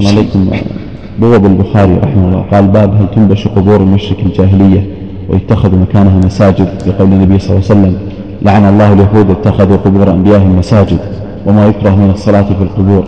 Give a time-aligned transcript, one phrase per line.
[0.00, 0.50] أحسن عليكم.
[1.18, 4.86] بواب البخاري رحمه الله قال باب هل تنبش قبور المشرك الجاهلية
[5.28, 7.98] ويتخذ مكانها مساجد لقول النبي صلى الله عليه وسلم
[8.42, 10.98] لعن الله اليهود اتخذوا قبور أنبيائهم مساجد
[11.46, 13.04] وما يكره من الصلاة في القبور.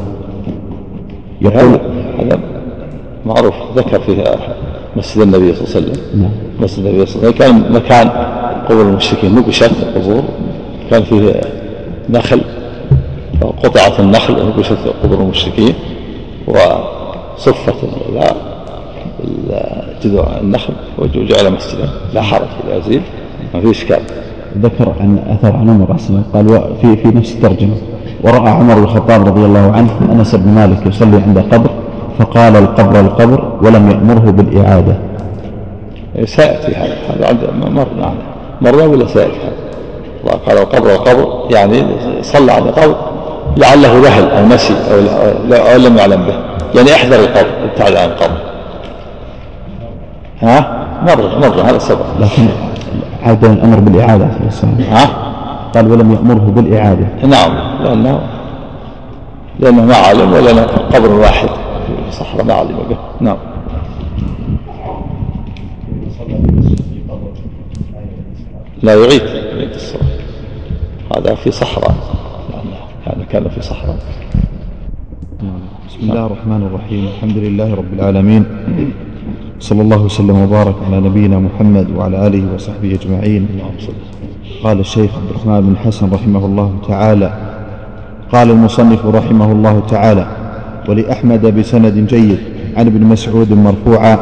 [1.43, 1.80] يقول
[2.20, 2.38] هذا
[3.27, 4.36] معروف ذكر فيها
[4.96, 6.23] مسجد النبي صلى الله عليه وسلم.
[6.23, 6.30] نعم.
[6.61, 7.62] مسجد النبي صلى الله عليه وسلم.
[7.62, 8.09] كان مكان
[8.68, 10.23] قبور المشركين نقشت القبور
[10.91, 11.41] كان فيه
[12.11, 12.41] نخل
[13.64, 15.75] قطعت النخل ونقشت قبور المشركين.
[16.48, 17.74] وصفت
[20.04, 23.02] جذوع النخل وجعل مسجدا لا حرج اذا ازيل
[23.54, 24.00] ما في اشكال
[24.58, 25.96] ذكر عن أثر عن عمر
[26.34, 27.75] قال في في نفس الترجمة
[28.22, 31.70] ورأى عمر الخطاب رضي الله عنه أنس بن مالك يصلي عند قبر
[32.19, 34.97] فقال القبر القبر ولم يأمره بالإعادة.
[36.25, 37.39] سيأتي هذا هذا عند
[37.75, 38.14] مرنا
[38.61, 39.69] مرنا ولا سيأتي هذا؟
[40.47, 41.84] قال القبر القبر يعني
[42.22, 42.97] صلى على قبر
[43.56, 46.34] لعله ذهل أو نسي أو, أو لم يعلم به.
[46.75, 48.41] يعني أحذر القبر ابتعد عن القبر
[50.42, 52.48] ها؟ مر مر هذا سبق لكن
[53.23, 55.08] عاد الأمر بالإعادة عليه السلام ها؟
[55.75, 57.06] قال ولم يأمره بالإعادة.
[57.27, 57.58] نعم.
[57.84, 58.20] لأنه
[59.58, 61.48] لأنه ما علم ولنا قبر واحد.
[61.86, 62.97] في صحراء ما علم به.
[63.20, 63.36] نعم.
[68.83, 70.03] لا يعيد يعيد الصلاة.
[71.17, 71.95] هذا في صحراء.
[73.09, 73.97] يعني كان في صحراء.
[75.89, 77.05] بسم الله الرحمن الرحيم.
[77.05, 78.45] الحمد لله رب العالمين.
[79.61, 83.48] صلى الله وسلم وبارك على نبينا محمد وعلى آله وصحبه أجمعين.
[84.64, 87.31] قال الشيخ عبد الرحمن بن حسن رحمه الله تعالى
[88.33, 90.27] قال المصنف رحمه الله تعالى
[90.89, 92.39] ولأحمد بسند جيد
[92.77, 94.17] عن ابن مسعود مرفوعا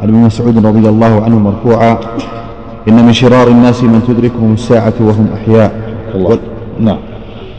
[0.00, 1.98] عن ابن مسعود رضي الله عنه مرفوعا
[2.88, 5.70] إن من شرار الناس من تدركهم الساعة وهم أحياء.
[6.14, 6.38] الله.
[6.80, 6.98] نعم.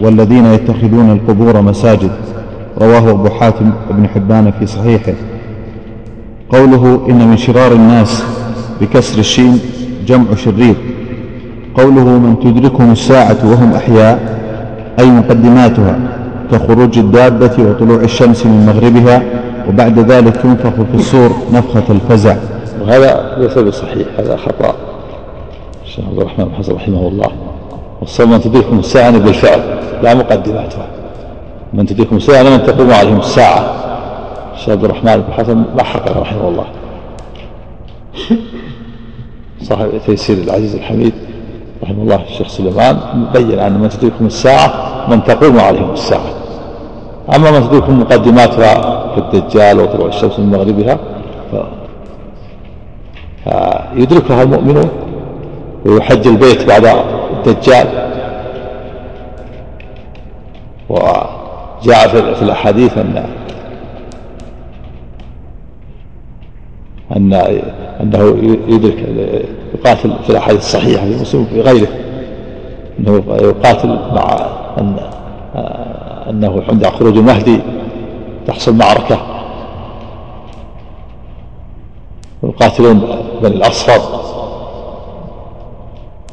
[0.01, 2.11] والذين يتخذون القبور مساجد.
[2.81, 5.13] رواه أبو حاتم بن حبان في صحيحه.
[6.49, 8.23] قوله إن من شرار الناس
[8.81, 9.59] بكسر الشين
[10.07, 10.75] جمع شرير.
[11.75, 14.39] قوله من تدركهم الساعة وهم أحياء
[14.99, 15.99] أي مقدماتها
[16.51, 19.23] كخروج الدابة وطلوع الشمس من مغربها
[19.69, 22.35] وبعد ذلك ينفخ في الصور نفخة الفزع.
[22.81, 24.75] وهذا ليس بصحيح هذا خطأ.
[25.85, 27.31] الشيخ عبد الرحمن بن حسن رحمه الله.
[28.01, 29.61] والصوم من تدركهم الساعة بالفعل
[30.03, 30.87] لا مقدماتها
[31.73, 33.75] من تدركهم الساعة من تقوم عليهم الساعة.
[34.53, 36.65] الشيخ عبد الرحمن بن حسن ما حقق رحمه الله.
[39.61, 41.13] صاحب تيسير العزيز الحميد
[41.83, 42.97] رحمه الله الشيخ سليمان
[43.33, 46.33] بين أن من تدركهم الساعة من تقوم عليهم الساعة.
[47.35, 50.97] أما من تدركهم مقدماتها كالدجال وطلوع الشمس من مغربها
[53.43, 54.89] فيدركها المؤمنون
[55.85, 56.85] ويحج البيت بعد
[57.47, 57.87] الدجال.
[60.89, 63.25] وجاء في الأحاديث أن
[67.15, 67.33] أن
[68.01, 68.97] أنه يدرك
[69.75, 71.87] يقاتل في الأحاديث الصحيحة في مسلم وفي غيره.
[72.99, 74.37] أنه يقاتل مع
[74.77, 74.95] أن
[76.29, 77.59] أنه عند خروج المهدي
[78.47, 79.17] تحصل معركة.
[82.43, 83.01] يقاتلون
[83.41, 84.19] بني الأصفر.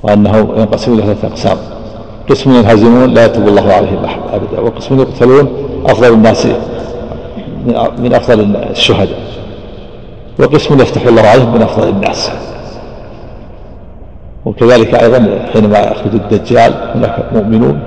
[0.03, 1.57] وأنه ينقسم إلى ثلاثة أقسام.
[2.31, 3.99] قسم ينهزمون لا يتوب الله عليهم
[4.33, 5.49] أبدا وقسم يقتلون
[5.87, 6.47] أفضل الناس
[7.99, 9.19] من أفضل الشهداء
[10.39, 12.31] وقسم يفتح الله عليهم من أفضل الناس.
[14.45, 17.81] وكذلك أيضا حينما يخرج الدجال هناك مؤمنون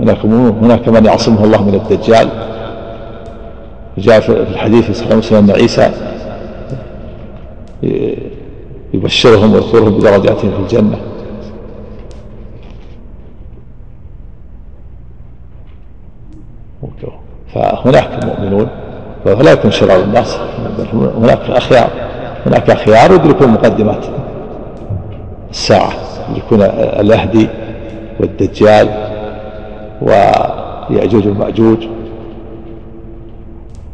[0.00, 2.28] هناك مؤمنون هناك من يعصمه الله من الدجال.
[3.98, 5.90] جاء في الحديث في صحيح مسلم أن عيسى
[8.94, 10.96] يبشرهم ويذكرهم بدرجاتهم في الجنة.
[17.54, 18.68] فهناك مؤمنون
[19.24, 20.38] فلا يكون شرار الناس
[20.92, 21.90] هناك أخيار
[22.46, 24.06] هناك أخيار يدركون مقدمات
[25.50, 25.92] الساعة
[26.30, 26.62] يدركون
[27.00, 27.48] الأهدي
[28.20, 28.88] والدجال
[30.02, 31.78] ويأجوج ومأجوج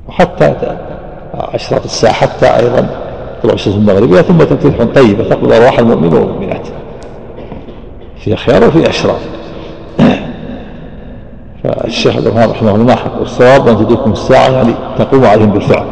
[0.08, 0.54] وحتى
[1.34, 2.88] أشراط الساعة حتى أيضا
[3.42, 6.66] طلوع الشمس المغربية ثم تنتهي طيبة تقبل أرواح المؤمنين والمؤمنات
[8.24, 9.18] في خيار وفي أشرار.
[11.64, 15.86] فالشيخ عبد الرحمن رحمه الله حق والصواب أن تدركهم الساعة يعني تقوم عليهم بالفعل.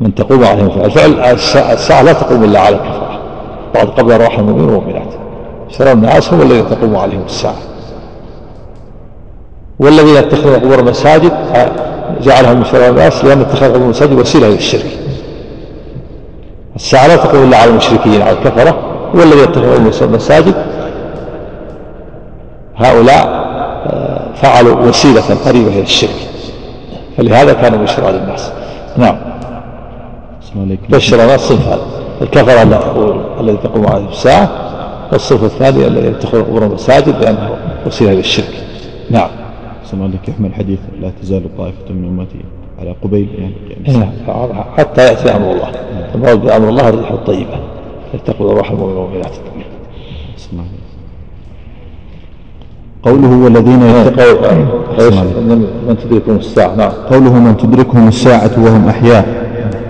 [0.00, 0.84] من تقوم عليهم بالفعل.
[0.84, 1.32] الفعل
[1.72, 3.20] الساعة لا تقوم إلا على الكفار
[3.74, 5.14] بعد قبل أرواح المؤمنين والمؤمنات.
[5.68, 7.56] شرار الناس هم الذين تقوم عليهم الساعة.
[9.78, 11.32] والذين اتخذوا قبور مساجد
[12.22, 14.98] جعلهم من شرار الناس لأن اتخاذ قبور المساجد وسيلة للشرك.
[16.76, 18.78] الساعة لا تقوم إلا على المشركين على الكفرة.
[19.14, 20.54] والذين اتخذوا المساجد
[22.76, 23.41] هؤلاء
[24.34, 26.28] فعلوا وسيلة قريبة إلى الشرك.
[27.16, 28.52] فلهذا كانوا بشرى للناس.
[28.96, 29.16] نعم.
[30.90, 31.78] بشر الناس صنفان
[32.22, 32.62] الكفر
[33.40, 34.50] الذي تقوم عليه الساعة
[35.12, 37.56] والصنف الثاني الذي يتخذ قبور المساجد لأنه
[37.86, 38.64] وسيلة للشرك
[39.10, 39.28] نعم.
[39.84, 42.44] سمع لك يحمل الحديث لا تزال طائفة من أمتي
[42.78, 44.64] على قبيل يعني نعم.
[44.76, 45.70] حتى يأتي أمر الله.
[46.14, 47.60] المراد بأمر الله الريح الطيبة.
[48.14, 49.32] يتقوا الروح المؤمنات
[53.02, 54.52] قوله والذين يتقوا
[55.88, 56.90] من تدركهم الساعة نعم.
[57.10, 59.24] قوله من تدركهم الساعة وهم أحياء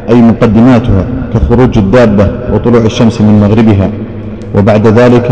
[0.08, 3.90] أي مقدماتها كخروج الدابة وطلوع الشمس من مغربها
[4.58, 5.30] وبعد ذلك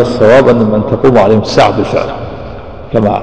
[0.00, 2.08] الصواب أن من تقوم عليهم الساعة بالفعل
[2.92, 3.22] كما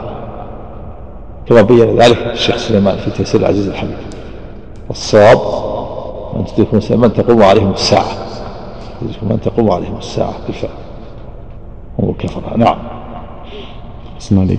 [1.50, 3.98] كما بين ذلك الشيخ سليمان في تيسير العزيز الحميد
[4.89, 5.38] والصواب
[6.36, 8.12] من تدركهم من تقوم عليهم الساعة.
[9.21, 10.69] من تقوم عليهم الساعة بالفعل.
[12.00, 12.97] هم الكفرة نعم.
[14.22, 14.58] اسمع لي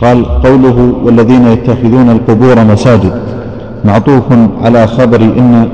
[0.00, 3.12] قال قوله والذين يتخذون القبور مساجد.
[3.84, 4.22] معطوف
[4.62, 5.68] على خبر إن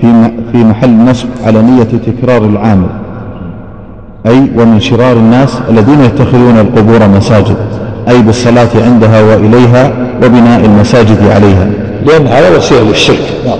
[0.00, 2.88] في في محل نصب على نية تكرار العامل
[4.26, 7.56] أي ومن شرار الناس الذين يتخذون القبور مساجد.
[8.08, 9.92] أي بالصلاة عندها وإليها
[10.22, 11.70] وبناء المساجد عليها.
[12.06, 13.32] لأن هذا وسيلة للشرك.
[13.46, 13.58] نعم.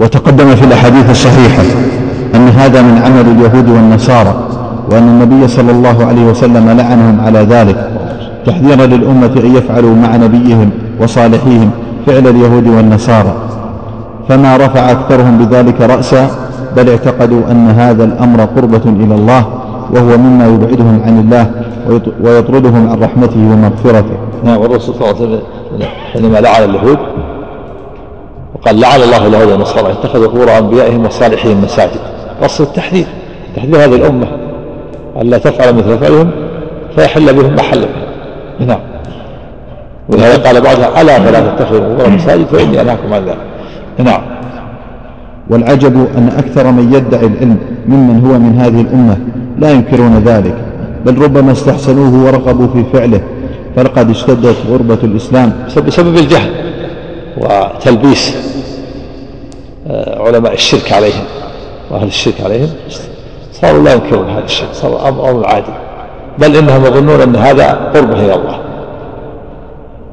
[0.00, 1.62] وتقدم في الأحاديث الصحيحة
[2.34, 4.48] أن هذا من عمل اليهود والنصارى.
[4.90, 7.90] وأن النبي صلى الله عليه وسلم لعنهم على ذلك
[8.46, 10.70] تحذيرا للأمة أن يفعلوا مع نبيهم
[11.00, 11.70] وصالحيهم
[12.06, 13.34] فعل اليهود والنصارى.
[14.28, 16.30] فما رفع أكثرهم بذلك رأسا
[16.76, 19.46] بل اعتقدوا أن هذا الأمر قربة إلى الله
[19.90, 21.50] وهو مما يبعدهم عن الله
[22.24, 24.16] ويطردهم عن رحمته ومغفرته.
[24.44, 25.40] نعم والرسول صلى الله عليه وسلم
[26.12, 26.98] حينما لعن اليهود
[28.54, 32.00] وقال لعن الله اليهود والنصارى اتخذوا قبور أنبيائهم وصالحهم مساجد.
[32.42, 33.06] قصد التحذير
[33.56, 34.26] تحذير هذه الأمة.
[35.20, 36.30] ألا تفعل مثل فعلهم
[36.96, 38.80] فيحل بهم ما حل بهم نعم.
[40.08, 43.36] ولهذا قال بعضها ألا فلا تتخذوا قبور مساجد فإني أنهاكم عن ذلك.
[43.98, 44.22] نعم.
[45.50, 49.16] والعجب أن أكثر من يدعي العلم ممن هو من هذه الأمة
[49.58, 50.54] لا ينكرون ذلك
[51.06, 53.20] بل ربما استحسنوه ورغبوا في فعله
[53.76, 55.52] فلقد اشتدت غربة الإسلام.
[55.86, 56.50] بسبب الجهل
[57.36, 58.36] وتلبيس
[59.90, 61.24] آه، علماء الشرك عليهم
[61.90, 62.68] وأهل الشرك عليهم.
[63.62, 65.72] صاروا لا ينكرون هذا الشيء صار أمر عادي.
[66.38, 68.58] بل إنهم يظنون أن هذا قربة إلى الله.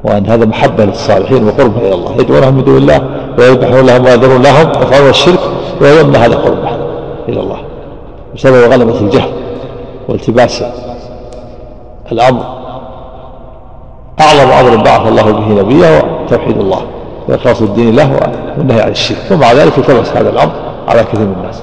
[0.04, 2.12] وأن هذا محبة للصالحين وقربة إلى الله.
[2.12, 3.00] يدعونهم من دون الله
[3.38, 5.40] ويذبحون لهم ويذرون لهم يفعلون الشرك
[5.80, 6.68] ويظن هذا قربة
[7.28, 7.58] إلى الله.
[8.34, 9.30] بسبب غلبة الجهل
[10.08, 10.64] والتباس.
[12.12, 12.44] الأمر.
[14.20, 16.82] أعظم أمر بعث الله به نبيه توحيد الله
[17.28, 19.18] وإخلاص الدين له والنهي عن الشرك.
[19.30, 20.52] ومع ذلك التبس هذا الأمر
[20.88, 21.62] على كثير من الناس.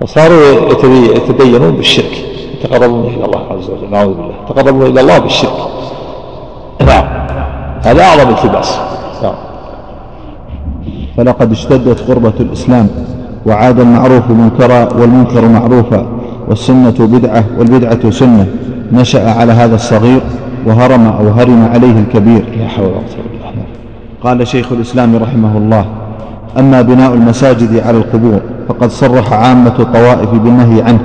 [0.00, 0.72] وصاروا
[1.16, 2.24] يتدينون بالشرك.
[2.54, 3.90] يتقربون إلى الله عز وجل.
[3.90, 4.34] نعوذ بالله.
[4.44, 5.58] يتقربون إلى الله بالشرك.
[6.86, 7.04] نعم.
[7.84, 8.78] هذا أعظم التباس.
[9.22, 9.34] نعم.
[11.16, 12.88] فلقد اشتدت غربة الإسلام
[13.46, 16.06] وعاد المعروف منكرا والمنكر معروفا
[16.48, 18.46] والسنة بدعة والبدعة سنة.
[18.92, 20.20] نشأ على هذا الصغير
[20.66, 22.44] وهرم أو هرم عليه الكبير.
[22.58, 23.28] لا حول ولا قوة
[24.22, 25.84] قال شيخ الإسلام رحمه الله
[26.58, 30.98] أما بناء المساجد على القبور فقد صرح عامة الطوائف بالنهي عنه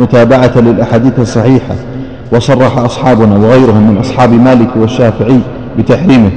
[0.00, 1.74] متابعة للأحاديث الصحيحة
[2.32, 5.40] وصرح أصحابنا وغيرهم من أصحاب مالك والشافعي
[5.78, 6.30] بتحريمه.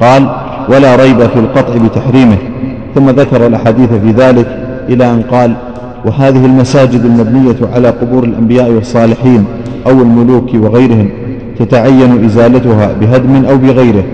[0.00, 0.28] قال
[0.68, 2.36] ولا ريب في القطع بتحريمه.
[2.94, 4.46] ثم ذكر الأحاديث في ذلك
[4.88, 5.54] إلى أن قال
[6.04, 9.44] وهذه المساجد المبنية على قبور الأنبياء والصالحين
[9.86, 11.08] أو الملوك وغيرهم
[11.58, 14.04] تتعين إزالتها بهدم أو بغيره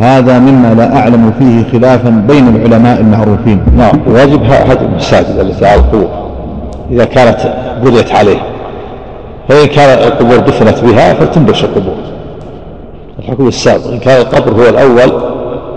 [0.00, 3.60] هذا مما لا أعلم فيه خلافا بين العلماء المعروفين.
[3.76, 6.08] نعم واجب هدم المساجد التي على القبور
[6.90, 8.38] إذا كانت بنيت عليه
[9.48, 11.96] فإن كان القبور دفنت بها فتنبش القبور.
[13.18, 15.22] الحكم السابق إن كان القبر هو الأول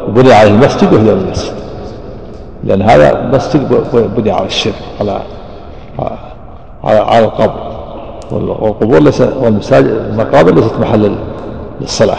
[0.07, 1.53] وبني عليه المسجد يهدم المسجد.
[2.63, 3.83] لأن هذا مسجد
[4.17, 5.19] بني على الشرك على
[6.83, 7.71] على على القبر.
[8.31, 11.15] والقبور ليس والمساجد المقابر ليست محل
[11.81, 12.17] للصلاة.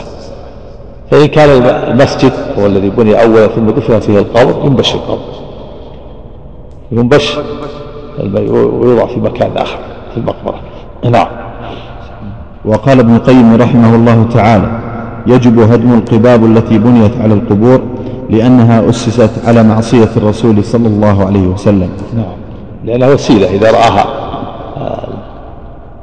[1.10, 5.18] فإن كان المسجد هو الذي بني أولا ثم دفن فيه القبر ينبش القبر.
[6.92, 7.38] ينبش
[8.34, 9.78] ويوضع في مكان آخر
[10.14, 10.60] في المقبرة.
[11.10, 11.26] نعم.
[12.64, 14.70] وقال ابن القيم رحمه الله تعالى
[15.26, 17.82] يجب هدم القباب التي بنيت على القبور
[18.30, 21.88] لأنها أسست على معصية الرسول صلى الله عليه وسلم.
[22.16, 22.36] نعم.
[22.84, 24.06] لأنها وسيلة إذا رآها
[24.76, 25.08] آه،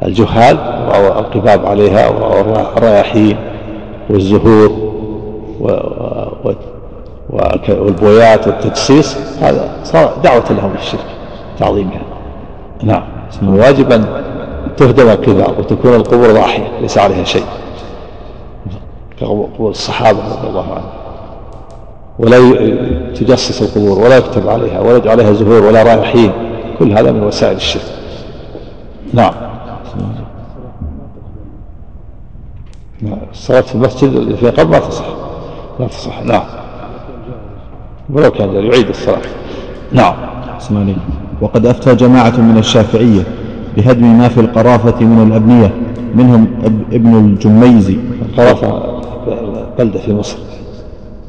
[0.06, 0.58] الجهال
[0.91, 3.38] رأوا القباب عليها والرياحين
[4.10, 4.88] والزهور.
[7.70, 11.06] والبويات والتجسيس هذا صار دعوة لهم للشرك
[11.60, 12.01] تعظيمها
[12.84, 13.04] نعم.
[13.44, 14.06] واجب أن
[14.78, 17.46] تهدم القباب وتكون القبور ضاحية ليس عليها شيء.
[19.20, 20.89] كقبور الصحابة رضي الله عنهم.
[22.20, 22.38] ولا
[23.13, 26.32] تجسس القبور ولا يكتب عليها ولا يجعل عليها زهور ولا رايحين
[26.80, 27.84] كل هذا من وسائل الشرك.
[29.13, 29.34] نعم.
[33.32, 35.06] الصلاة في المسجد اللي في قبر ما تصح.
[35.79, 36.43] لا تصح نعم
[38.09, 39.21] ولو كان يعيد الصلاة.
[39.91, 40.13] نعم.
[40.57, 40.95] اسمعني
[41.41, 43.24] وقد أفتى جماعة من الشافعية
[43.77, 45.71] بهدم ما في القرافة من الأبنية.
[46.15, 46.48] منهم
[46.91, 47.98] ابن الجميزي.
[48.21, 49.00] القرافة
[49.77, 50.38] بلدة في مصر.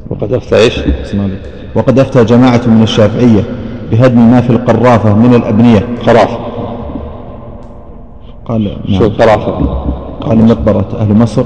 [0.09, 1.33] وقد أفتى إيش؟ اسمعني
[1.75, 3.43] وقد أفتى جماعة من الشافعية
[3.91, 5.87] بهدم ما في القرافة من الأبنية.
[6.07, 6.37] قرافة.
[8.45, 8.99] قال نعم.
[8.99, 9.51] شو القرافة؟
[10.21, 11.43] قال مقبرة أهل مصر؟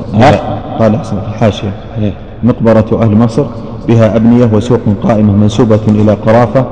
[0.80, 1.74] قال أحسن في الحاشية.
[2.02, 2.25] إيه.
[2.46, 3.46] مقبرة أهل مصر
[3.88, 6.66] بها أبنية وسوق قائمة منسوبة إلى قرافة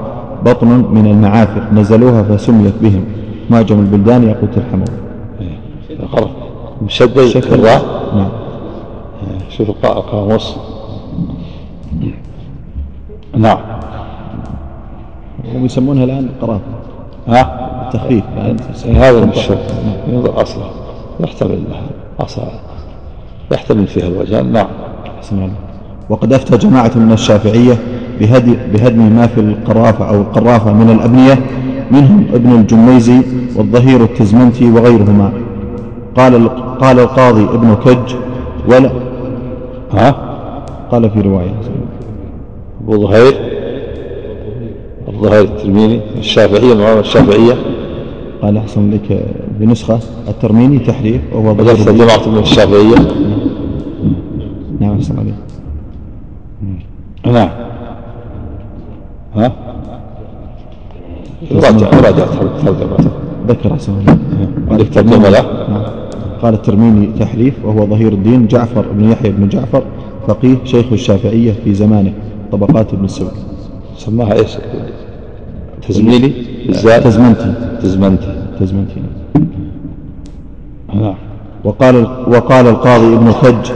[0.46, 3.06] بطن من المعافر نزلوها فسميت بهم.
[3.50, 4.86] معجم البلدان يقول الحمو
[6.00, 6.30] القرف
[6.82, 7.54] مشدد شكل.
[7.54, 7.82] الراء
[8.16, 8.30] نعم.
[9.50, 10.56] شوف القاموس
[13.38, 13.58] نعم.
[15.56, 16.62] هم يسمونها الآن قرافة.
[17.28, 18.24] ها؟ تخفيف
[18.86, 19.50] هذا مش
[20.08, 20.66] ينظر أصله
[21.20, 21.64] يحتمل
[22.20, 22.46] أصلا.
[23.52, 24.42] يحتمل فيها الوجه.
[24.42, 24.68] نعم.
[26.10, 27.74] وقد أفتى جماعة من الشافعية
[28.74, 31.40] بهدم ما في القرافة أو القرافة من الأبنية
[31.92, 33.22] منهم ابن الجميزي
[33.56, 35.32] والظهير التزمنتي وغيرهما.
[36.18, 38.16] قال قال القاضي ابن كج
[38.68, 38.92] ولا
[39.92, 40.16] ها؟
[40.92, 41.54] قال في رواية.
[42.84, 43.34] أبو ظهير
[45.08, 47.54] الظهير الترميني الشافعية معامل الشافعية.
[48.42, 49.26] قال أحسن لك
[49.60, 50.00] بنسخة.
[50.28, 51.92] الترميني تحريف وهو ظهير.
[51.92, 52.96] جماعة من الشافعية.
[54.80, 55.34] نعم أحسن عليك.
[57.26, 57.50] نعم.
[59.36, 59.52] ها؟
[61.52, 62.26] راجع راجع
[62.66, 63.12] ترجمته
[63.48, 63.94] ذكر أحسن
[64.72, 65.84] عندك ترجمة؟ له نعم.
[66.42, 69.84] قال الترميني تحريف وهو ظهير الدين جعفر بن يحيى بن جعفر
[70.28, 72.14] فقيه شيخ الشافعية في زمانه
[72.52, 73.32] طبقات ابن السود
[73.98, 74.58] سماها إيش؟
[75.88, 76.34] تزميلي
[77.04, 77.54] تزمنتي.
[77.82, 78.46] تزمنتي.
[78.60, 79.02] تزمنتي.
[80.94, 81.16] نعم.
[81.64, 81.96] وقال
[82.28, 83.72] وقال القاضي ابن خج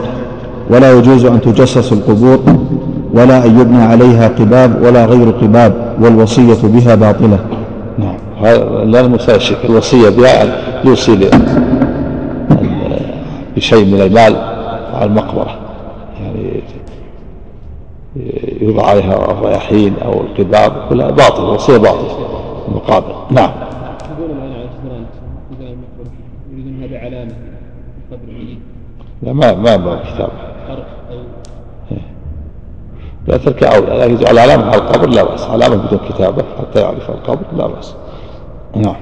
[0.70, 2.40] ولا يجوز أن تجسس القبور
[3.12, 7.38] ولا أن يبنى عليها قباب ولا غير قباب والوصية بها باطلة.
[7.98, 8.16] نعم.
[8.42, 11.30] هذا لا المساشك الوصية بها يوصي
[13.56, 14.36] بشيء من المال
[14.94, 15.58] على المقبرة.
[16.22, 16.62] يعني
[18.60, 22.08] يوضع عليها الرياحين أو القباب كلها باطل وصية باطل
[22.68, 23.50] مقابل نعم.
[29.22, 30.47] لا ما ما ما كتاب.
[33.28, 35.42] لا ترك أولى لكن يجعل علامة على القبر لا بأس.
[35.42, 37.94] علامة بدون كتابة حتى يعرف القبر لا بأس.
[38.76, 38.96] نعم.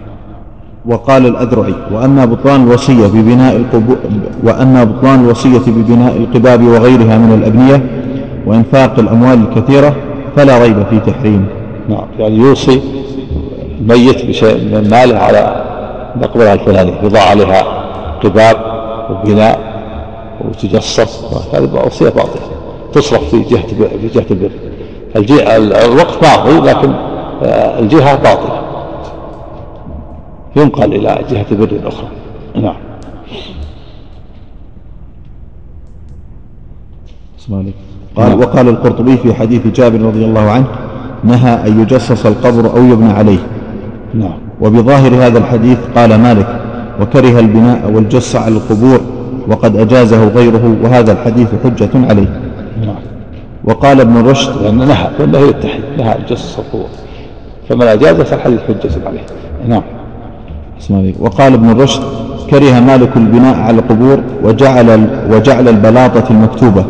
[0.87, 3.97] وقال الأذرعي وأما بطلان الوصية ببناء القبور
[4.45, 7.87] وأما بطلان الوصية ببناء القباب وغيرها من الأبنية
[8.47, 9.97] وإنفاق الأموال الكثيرة
[10.37, 11.45] فلا ريب في تحريمه
[11.89, 12.05] نعم.
[12.19, 12.81] يعني يوصي
[13.81, 15.65] الميت بشيء من ماله على
[16.17, 17.63] مقبرة الفلانية يضع عليها
[18.25, 18.57] قباب
[19.11, 19.59] وبناء
[20.49, 22.56] وتجصص هذه وصية باطلة.
[22.93, 23.67] تصرف في جهة
[24.03, 24.51] في جهة البر.
[25.85, 26.91] الوقت باطل لكن
[27.43, 28.67] آه، الجهة باطلة.
[30.57, 32.09] ينقل إلى جهة بر أخرى
[32.55, 32.75] نعم.
[38.17, 38.41] قال نعم.
[38.41, 40.67] وقال القرطبي في حديث جابر رضي الله عنه
[41.25, 43.39] نهى أن يجسس القبر أو يبنى عليه.
[44.15, 44.39] نعم.
[44.61, 46.61] وبظاهر هذا الحديث قال مالك
[47.01, 49.01] وكره البناء والجس على القبور
[49.49, 52.46] وقد أجازه غيره وهذا الحديث حجة عليه.
[53.65, 56.89] وقال ابن رشد لأن نهى والنهي التحريم نهى الجس القبور
[57.69, 59.21] فمن أجاز فالحديث حجة عليه.
[59.69, 59.83] نعم.
[61.21, 62.03] وقال ابن رشد
[62.51, 66.85] كره مالك البناء على القبور وجعل وجعل البلاطة المكتوبة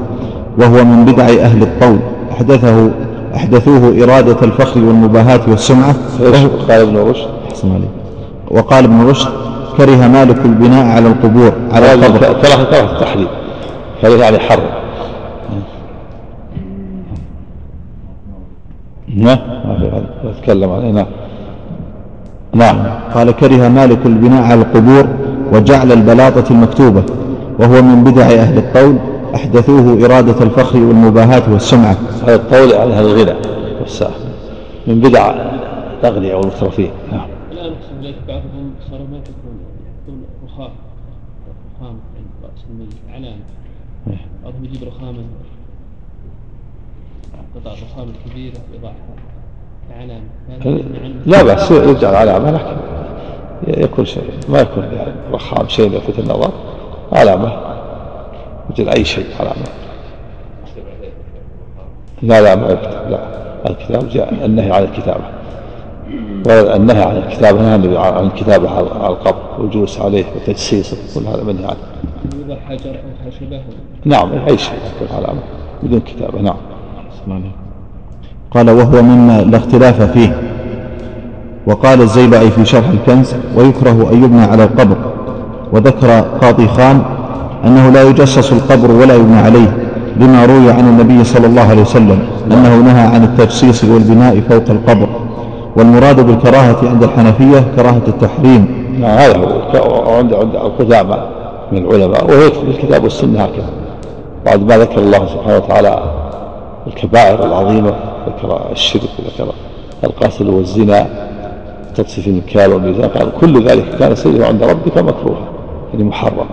[0.59, 1.99] وهو من بدع أهل الطول.
[2.33, 2.90] أحدثه
[3.37, 5.95] أحدثوه إرادة الفخر والمباهاة والسمعة.
[6.69, 7.28] قال ابن رشد.
[8.50, 9.28] وقال ابن رشد
[9.76, 12.19] كره مالك البناء على القبور على القبر.
[12.19, 13.28] كره كره التحريم
[14.02, 14.61] كره يعني حر
[19.16, 19.38] نعم.
[20.25, 21.06] نتكلم عن نعم.
[22.54, 22.87] نعم.
[23.14, 25.06] قال كره مالك البناء على القبور
[25.52, 27.04] وجعل البلاطة المكتوبة
[27.58, 28.96] وهو من بدع أهل القول
[29.35, 31.96] أحدثوه إرادة الفخر والمباهاة والسمعة.
[32.23, 33.37] هذا القول على الغنى
[33.80, 34.14] والساعة.
[34.87, 35.35] من بدع
[36.00, 36.90] الأغنياء والمترفين.
[37.12, 37.26] نعم.
[37.52, 39.56] الآن أقسم إليك بعضهم صار ما يحطون
[39.87, 40.70] يحطون رخام
[41.76, 43.42] رخام عند رأس الميت علامة
[44.44, 45.18] بعضهم يجيب رخامة
[47.56, 48.94] قطع الرخام الكبيرة يضعها
[50.00, 50.22] علامة
[51.26, 52.76] لا بأس يجعل علامة لكن
[53.82, 54.88] يكون شيء ما يكون
[55.32, 56.50] رخام شيء يلفت النظر.
[57.12, 57.52] علامة
[58.70, 59.66] مثل أي شيء علامة
[62.22, 63.10] لا لا ما يكتب.
[63.10, 63.18] لا.
[63.70, 65.25] الكتاب جاء النهي عن الكتابة.
[66.76, 71.76] النهي عن الكتابة نهى عن الكتابة على القبر والجلوس عليه وتجسيسه كل هذا منهي عنه.
[72.38, 73.60] يوضع حجر أو خشبة
[74.04, 75.40] نعم أي شيء يكون علامة
[75.82, 76.56] بدون كتابة نعم.
[78.50, 80.37] قال وهو مما لا اختلاف فيه.
[81.66, 84.97] وقال الزيلعي في شرح الكنز ويكره أن يبنى على القبر.
[85.73, 87.02] وذكر قاضي خان
[87.64, 89.76] أنه لا يجسس القبر ولا يبنى عليه
[90.16, 92.18] لما روي عن النبي صلى الله عليه وسلم
[92.52, 95.09] أنه نهى عن التجسيس والبناء فوق القبر.
[95.76, 98.66] والمراد بالكراهة عند الحنفية كراهة التحريم.
[99.02, 101.16] هذا هو عند عند القدامى
[101.73, 103.71] من العلماء وهي في الكتاب والسنة هكذا.
[104.47, 106.02] بعد ما ذكر الله سبحانه وتعالى
[106.87, 107.95] الكبائر العظيمة
[108.26, 109.52] ذكر الشرك وذكر
[110.05, 111.07] القتل والزنا
[111.95, 115.49] تقصف المكيال والميزان قال كل ذلك كان سيئا عند ربك مكروها
[115.93, 116.47] يعني محرما.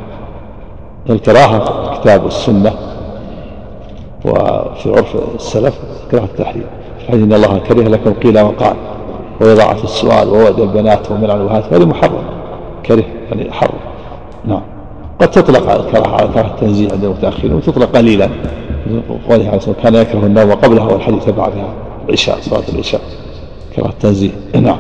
[1.09, 2.71] الكراهة في الكتاب والسنة
[4.25, 5.79] وفي عرف السلف
[6.11, 6.65] كراهة التحريم.
[7.07, 8.75] في إن الله كره لكم قيل وقال
[9.41, 12.23] وإضاعة السؤال ووعد البنات ومنع الوهات هذه محرم.
[12.85, 13.79] كره يعني حرم.
[14.45, 14.61] نعم.
[15.21, 18.29] قد تطلق الكراهة على كراهة التنزيه عند المتأخرين وتطلق قليلا.
[19.29, 21.73] قوله عليه الصلاة كان يكره النوم قبلها والحديث بعدها.
[22.07, 23.01] العشاء صلاة العشاء.
[23.75, 24.31] كراهة التنزيه.
[24.61, 24.77] نعم.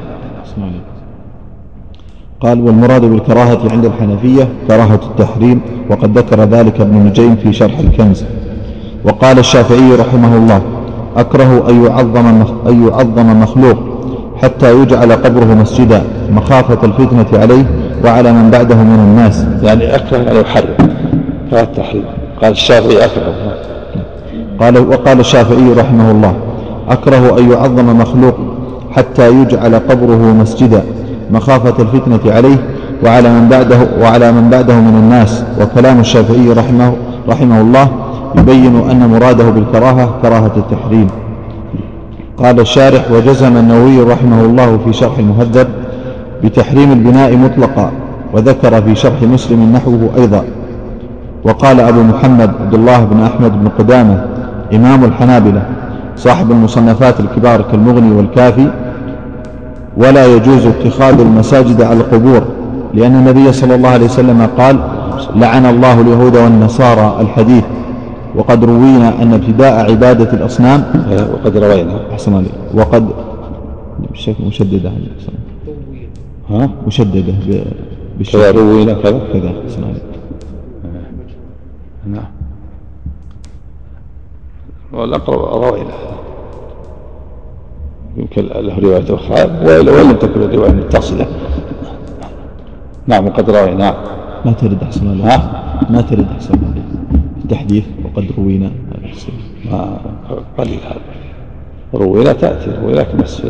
[2.41, 8.23] قال والمراد بالكراهة عند الحنفية كراهة التحريم وقد ذكر ذلك ابن نجيم في شرح الكنز.
[9.05, 10.61] وقال الشافعي رحمه الله
[11.17, 12.25] أكره أن يعظم
[12.67, 13.77] أن يعظم مخلوق
[14.41, 17.65] حتى يجعل قبره مسجدا مخافة الفتنة عليه
[18.05, 19.45] وعلى من بعده من الناس.
[19.63, 20.93] يعني أكره أن يحرم.
[21.51, 22.05] كراهة التحريم.
[22.41, 23.33] قال الشافعي أكره.
[24.59, 26.33] قال وقال الشافعي رحمه الله
[26.89, 28.35] أكره أن يعظم مخلوق
[28.91, 30.83] حتى يجعل قبره مسجدا
[31.31, 32.57] مخافة الفتنة عليه
[33.05, 35.43] وعلى من بعده وعلى من بعده من الناس.
[35.61, 36.93] وكلام الشافعي رحمه
[37.29, 37.87] رحمه الله
[38.37, 41.07] يبين أن مراده بالكراهة كراهة التحريم.
[42.37, 45.67] قال الشارح وجزم النووي رحمه الله في شرح المهذب
[46.43, 47.91] بتحريم البناء مطلقا
[48.33, 50.43] وذكر في شرح مسلم نحوه أيضا.
[51.43, 54.25] وقال أبو محمد عبد الله بن أحمد بن قدامة
[54.73, 55.65] إمام الحنابلة
[56.15, 58.71] صاحب المصنفات الكبار كالمغني والكافي
[59.97, 62.43] ولا يجوز اتخاذ المساجد على القبور
[62.93, 64.79] لأن النبي صلى الله عليه وسلم قال
[65.35, 67.63] لعن الله اليهود والنصارى الحديث
[68.35, 70.83] وقد روينا أن ابتداء عبادة الأصنام
[71.33, 71.99] وقد روينا.
[72.11, 73.09] أحسن عليك وقد
[74.11, 74.91] بشكل مشددة.
[76.49, 77.33] ها؟ مشددة
[78.33, 78.93] كذا روينا.
[78.93, 79.19] كذا.
[79.33, 80.03] كذا أحسن عليك
[82.07, 82.42] نعم.
[84.93, 85.93] والأقرب روينا
[88.17, 91.27] يمكن له رواية أخرى وإن لم تكن الرواية متصلة.
[93.07, 93.93] نعم وقد روينا نعم.
[94.45, 95.51] ما ترد أحسن الله.
[95.89, 96.83] ما ترد أحسن الله.
[97.43, 98.71] التحديث وقد روينا
[99.71, 99.97] ما
[100.57, 101.01] قليل هذا.
[101.93, 103.41] روينا تأتي روينا بس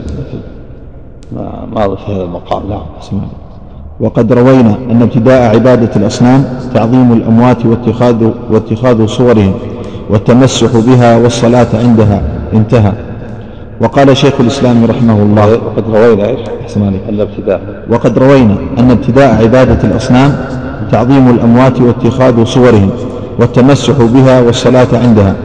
[1.32, 2.70] ما ما في هذا المقام.
[2.70, 3.28] نعم.
[4.00, 9.54] وقد روينا أن ابتداء عبادة الأصنام تعظيم الأموات واتخاذ واتخاذ صورهم.
[10.14, 12.22] والتمسح بها والصلاة عندها
[12.54, 12.94] انتهى.
[13.82, 17.02] وقال شيخ الإسلام رحمه الله وقد روينا إيش؟ أحسن عليك.
[17.10, 20.46] أن ابتداء وقد روينا أن ابتداء عبادة الأصنام
[20.92, 22.90] تعظيم الأموات واتخاذ صورهم
[23.40, 25.36] والتمسح بها والصلاة عندها.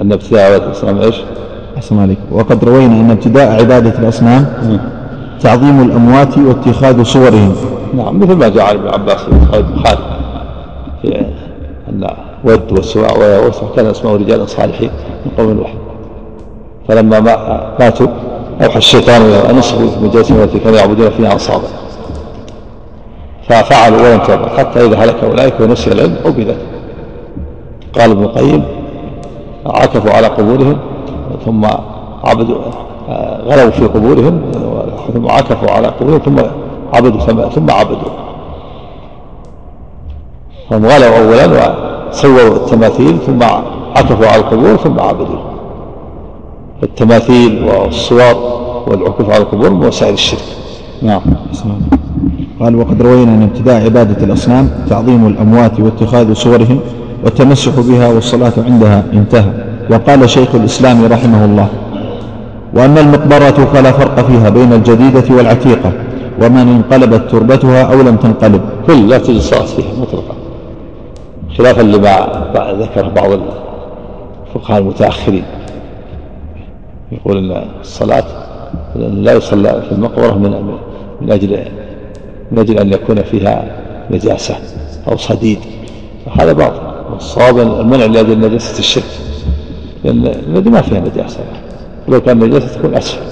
[0.00, 1.16] أن ابتداء عبادة الأصنام إيش؟
[1.76, 2.18] أحسن عليك.
[2.32, 4.46] وقد روينا أن ابتداء عبادة الأصنام
[5.40, 7.54] تعظيم الأموات واتخاذ صورهم.
[7.94, 9.20] نعم مثل ما جاء ابن عباس
[9.54, 9.98] البخاري
[11.02, 11.26] في
[11.88, 12.08] أن
[12.44, 14.90] ود والسواع ويغوث كان اسمه رجال صالحين
[15.26, 15.74] من قوم الوحي
[16.88, 17.20] فلما
[17.80, 18.06] ماتوا
[18.62, 21.68] أوحى الشيطان إلى نصفوا في التي كانوا يعبدون فيها أنصابا.
[23.48, 26.56] ففعلوا ولم تبع حتى إذا هلك أولئك ونسي العلم عبدت
[27.98, 28.62] قال ابن القيم
[29.66, 30.78] عكفوا على قبورهم
[31.44, 31.64] ثم
[32.24, 32.58] عبدوا
[33.44, 34.42] غلوا في قبورهم
[35.14, 36.38] ثم عكفوا على قبورهم ثم
[36.94, 38.21] عبدوا ثم عبدوا.
[40.70, 41.74] هم غلوا أولا
[42.10, 43.42] وصوروا التماثيل ثم
[43.96, 45.38] عكفوا على القبور ثم عبدوا.
[46.82, 48.34] التماثيل والصور
[48.86, 50.40] والعكوف على القبور من وسائل الشرك.
[51.02, 51.20] نعم.
[52.60, 56.80] قال وقد روينا أن ابتداء عبادة الأصنام تعظيم الأموات واتخاذ صورهم
[57.24, 59.52] والتمسح بها والصلاة عندها انتهى.
[59.90, 61.68] وقال شيخ الإسلام رحمه الله
[62.74, 65.92] وأما المقبرة فلا فرق فيها بين الجديدة والعتيقة
[66.42, 68.60] ومن انقلبت تربتها أو لم تنقلب.
[68.86, 70.34] كل لا تجوز الصلاة فيها مطلقا.
[71.58, 73.30] خلافا لما ذكر بعض
[74.46, 75.44] الفقهاء المتأخرين.
[77.12, 78.24] يقول أن الصلاة
[78.96, 80.78] لا يصلى في المقبرة من
[81.20, 81.64] من أجل
[82.52, 84.56] من أجل أن يكون فيها نجاسة
[85.08, 85.58] أو صديد.
[86.32, 86.92] هذا باطل.
[87.16, 89.04] الصواب المنع لأجل نجاسة الشرك.
[90.04, 91.40] لأن المدي ما فيها نجاسة.
[92.08, 93.22] لو كان نجاسة تكون أسفل.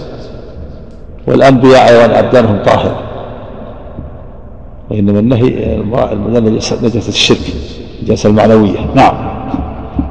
[1.27, 3.03] والأنبياء أيضا أبدانهم طاهرة
[4.91, 5.79] وإنما النهي
[6.83, 7.55] نجاسة الشرك.
[8.01, 9.15] النجاسة المعنوية نعم.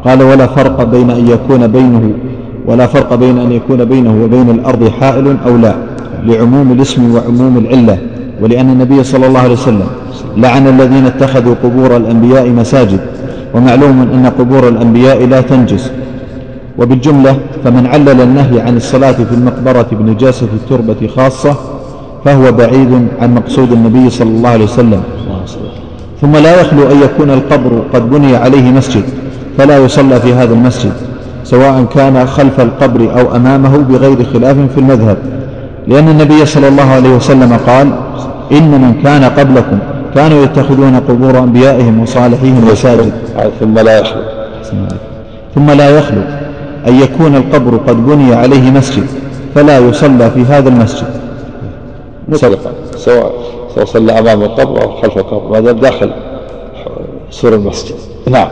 [0.05, 2.11] قال ولا فرق بين أن يكون بينه
[2.65, 5.73] ولا فرق بين أن يكون بينه وبين الأرض حائل أو لا
[6.25, 7.97] لعموم الاسم وعموم العلة.
[8.41, 9.87] ولأن النبي صلى الله عليه وسلم
[10.37, 12.99] لعن الذين اتخذوا قبور الأنبياء مساجد
[13.55, 15.91] ومعلوم أن قبور الأنبياء لا تنجس.
[16.77, 21.55] وبالجملة فمن علل النهي عن الصلاة في المقبرة بنجاسة التربة خاصة
[22.25, 25.01] فهو بعيد عن مقصود النبي صلى الله عليه وسلم.
[26.21, 29.03] ثم لا يخلو أن يكون القبر قد بني عليه مسجد
[29.57, 30.93] فلا يصلى في هذا المسجد
[31.43, 35.17] سواء كان خلف القبر أو أمامه بغير خلاف في المذهب.
[35.87, 37.87] لأن النبي صلى الله عليه وسلم قال
[38.51, 39.79] إن من كان قبلكم
[40.15, 43.11] كانوا يتخذون قبور أنبيائهم وصالحيهم مساجد.
[43.59, 44.21] ثم لا يخلو.
[45.55, 46.21] ثم لا يخلو
[46.87, 49.05] أن يكون القبر قد بني عليه مسجد
[49.55, 51.07] فلا يصلى في هذا المسجد.
[52.97, 53.58] سواء.
[53.79, 56.11] سواء صلى أمام القبر أو خلف القبر ما دام داخل
[57.29, 57.95] سور المسجد.
[58.29, 58.47] نعم.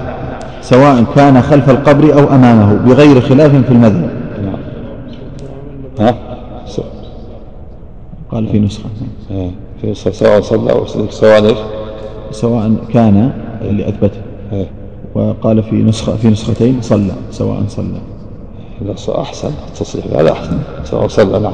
[0.61, 4.09] سواء كان خلف القبر أو أمامه بغير خلاف في المذهب.
[4.43, 4.59] نعم.
[5.99, 6.15] ها؟
[8.31, 8.89] قال في نسخة.
[9.81, 11.57] في نسخة سواء صلى أو سواء إيش؟
[12.31, 14.21] سواء كان اللي أثبته.
[15.15, 17.99] وقال في نسخة في نسختين صلى سواء صلى.
[19.09, 21.53] أحسن التصريح هذا أحسن سواء صلى نعم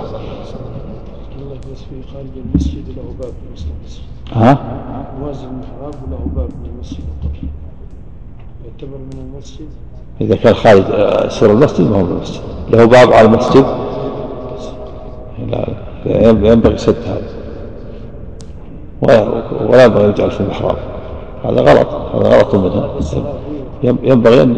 [1.89, 4.03] في خارج المسجد له باب في المسجد
[4.35, 4.57] ها؟
[5.19, 7.03] موازي المحراب وله باب من المسجد
[8.65, 9.67] يعتبر من المسجد.
[10.21, 12.41] إذا كان خارج آه، سور المسجد ما هو من المسجد.
[12.69, 13.65] له باب على المسجد؟
[16.05, 17.27] لا ينبغي سد هذا.
[19.69, 20.77] ولا ينبغي يجعل في المحراب.
[21.43, 21.87] هذا غلط.
[21.87, 22.89] هذا غلط منه.
[23.83, 24.57] ينبغي أن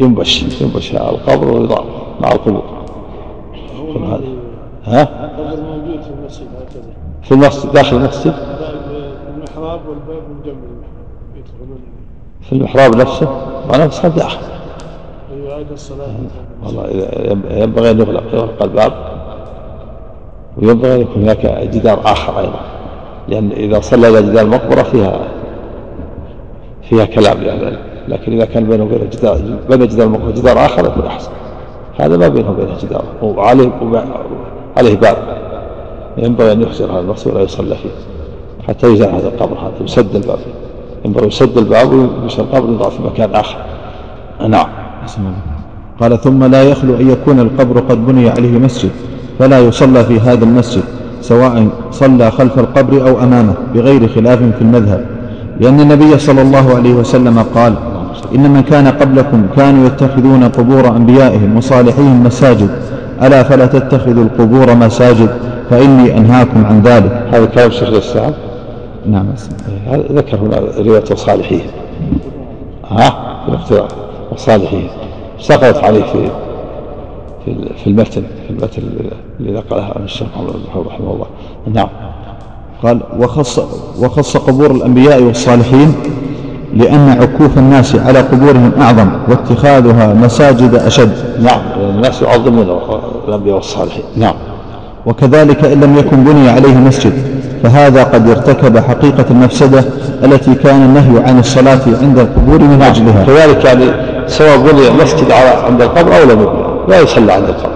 [0.00, 1.82] ينبش ينبش القبر ويضع
[2.20, 2.64] مع القبور
[3.96, 4.20] هذا.
[4.84, 6.92] ها؟ موجود في المسجد هكذا.
[7.22, 8.49] في المسجد داخل المسجد؟
[9.70, 10.56] المحراب والباب من جنب
[11.36, 11.78] يدخلون.
[12.40, 13.28] في المحراب نفسه؟
[13.68, 14.40] معناه نفسه داخل
[15.44, 16.06] يعاد الصلاة.
[16.64, 16.88] والله
[17.50, 18.92] ينبغي أن يغلق يغلق الباب.
[20.56, 22.60] وينبغي أن يكون هناك جدار آخر أيضا.
[23.28, 25.28] لأن إذا صلى إلى جدار المقبرة فيها
[26.82, 27.78] فيها كلام لأهل
[28.08, 31.30] لكن إذا كان بينه وبين جدار بين جدار المقبرة جدار آخر يكون أحسن.
[31.98, 33.70] هذا ما بينه وبينه جدار وعليه
[34.76, 35.16] عليه باب.
[36.18, 37.90] ينبغي أن يحجر هذا المقصود ولا يصلى فيه.
[38.68, 40.38] حتى يزال هذا القبر هذا يسد الباب.
[41.04, 43.56] ينبغي يسد الباب ويمشي القبر يضع في مكان آخر.
[44.48, 44.66] نعم.
[46.00, 48.90] قال ثم لا يخلو أن يكون القبر قد بني عليه مسجد
[49.38, 50.82] فلا يصلى في هذا المسجد
[51.20, 55.06] سواء صلى خلف القبر أو أمامه بغير خلاف في المذهب.
[55.60, 57.74] لأن النبي صلى الله عليه وسلم قال
[58.34, 62.70] إن من كان قبلكم كانوا يتخذون قبور أنبيائهم وصالحيهم مساجد.
[63.22, 65.30] ألا فلا تتخذوا القبور مساجد
[65.70, 67.22] فإني أنهاكم عن ذلك.
[67.32, 68.32] هذا كلام شيخ الإسلام.
[69.06, 69.26] نعم.
[70.12, 71.62] ذكر هنا رواية وصالحيه
[72.90, 73.10] ها؟
[73.44, 73.88] في الاختراع.
[74.32, 74.88] وصالحيه
[75.40, 76.30] سقطت عليه في
[77.44, 78.82] في في المتن؟ في المتن
[79.40, 81.26] اللي نقله عن الشيخ محمد بن رحمه الله.
[81.74, 81.88] نعم.
[82.82, 83.58] قال وخص
[84.00, 85.94] وخص قبور الأنبياء والصالحين
[86.76, 91.42] لأن عكوف الناس على قبورهم أعظم واتخاذها مساجد أشد.
[91.42, 91.60] نعم.
[91.80, 92.78] الناس يعظمون
[93.28, 94.04] الأنبياء والصالحين.
[94.16, 94.34] نعم.
[95.06, 97.39] وكذلك إن لم يكن بني عليه مسجد.
[97.62, 99.84] فهذا قد ارتكب حقيقة المفسدة
[100.24, 103.24] التي كان النهي عن الصلاة عند القبور من أجلها.
[103.24, 103.84] كذلك يعني
[104.26, 105.32] سواء بني مسجد
[105.64, 107.72] عند القبر أو لم يبنى لا يصلى عند القبر.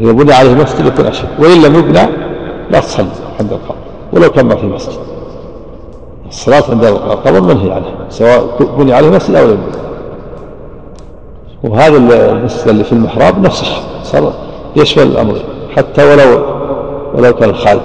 [0.00, 1.28] إذا بني عليه مسجد يكون أشد.
[1.38, 2.08] وإن لم يبنى
[2.70, 3.06] لا تصلي
[3.40, 3.78] عند القبر.
[4.12, 4.98] ولو كان ما في مسجد.
[6.28, 9.84] الصلاة عند القبر منهي عنها سواء بني عليه مسجد أو لم يبنى
[11.62, 14.32] وهذا المسجد اللي في المحراب نفس الشيء
[14.76, 15.36] يشمل الأمر.
[15.76, 16.53] حتى ولو
[17.14, 17.80] ولو كان الخارج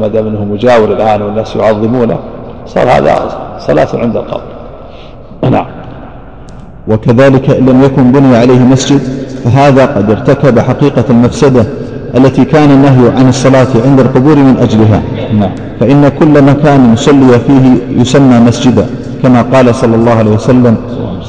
[0.00, 2.18] ما دام إنه مجاور الآن والناس يعظمونه
[2.66, 4.42] صار هذا صلاة عند القبر.
[5.50, 5.66] نعم.
[6.88, 9.00] وكذلك إن لم يكن بني عليه مسجد
[9.44, 11.64] فهذا قد ارتكب حقيقة المفسدة
[12.16, 15.02] التي كان النهي عن الصلاة عند القبور من أجلها.
[15.34, 15.50] نعم.
[15.80, 18.86] فإن كل مكان صلي فيه يسمى مسجدا
[19.22, 20.76] كما قال صلى الله عليه وسلم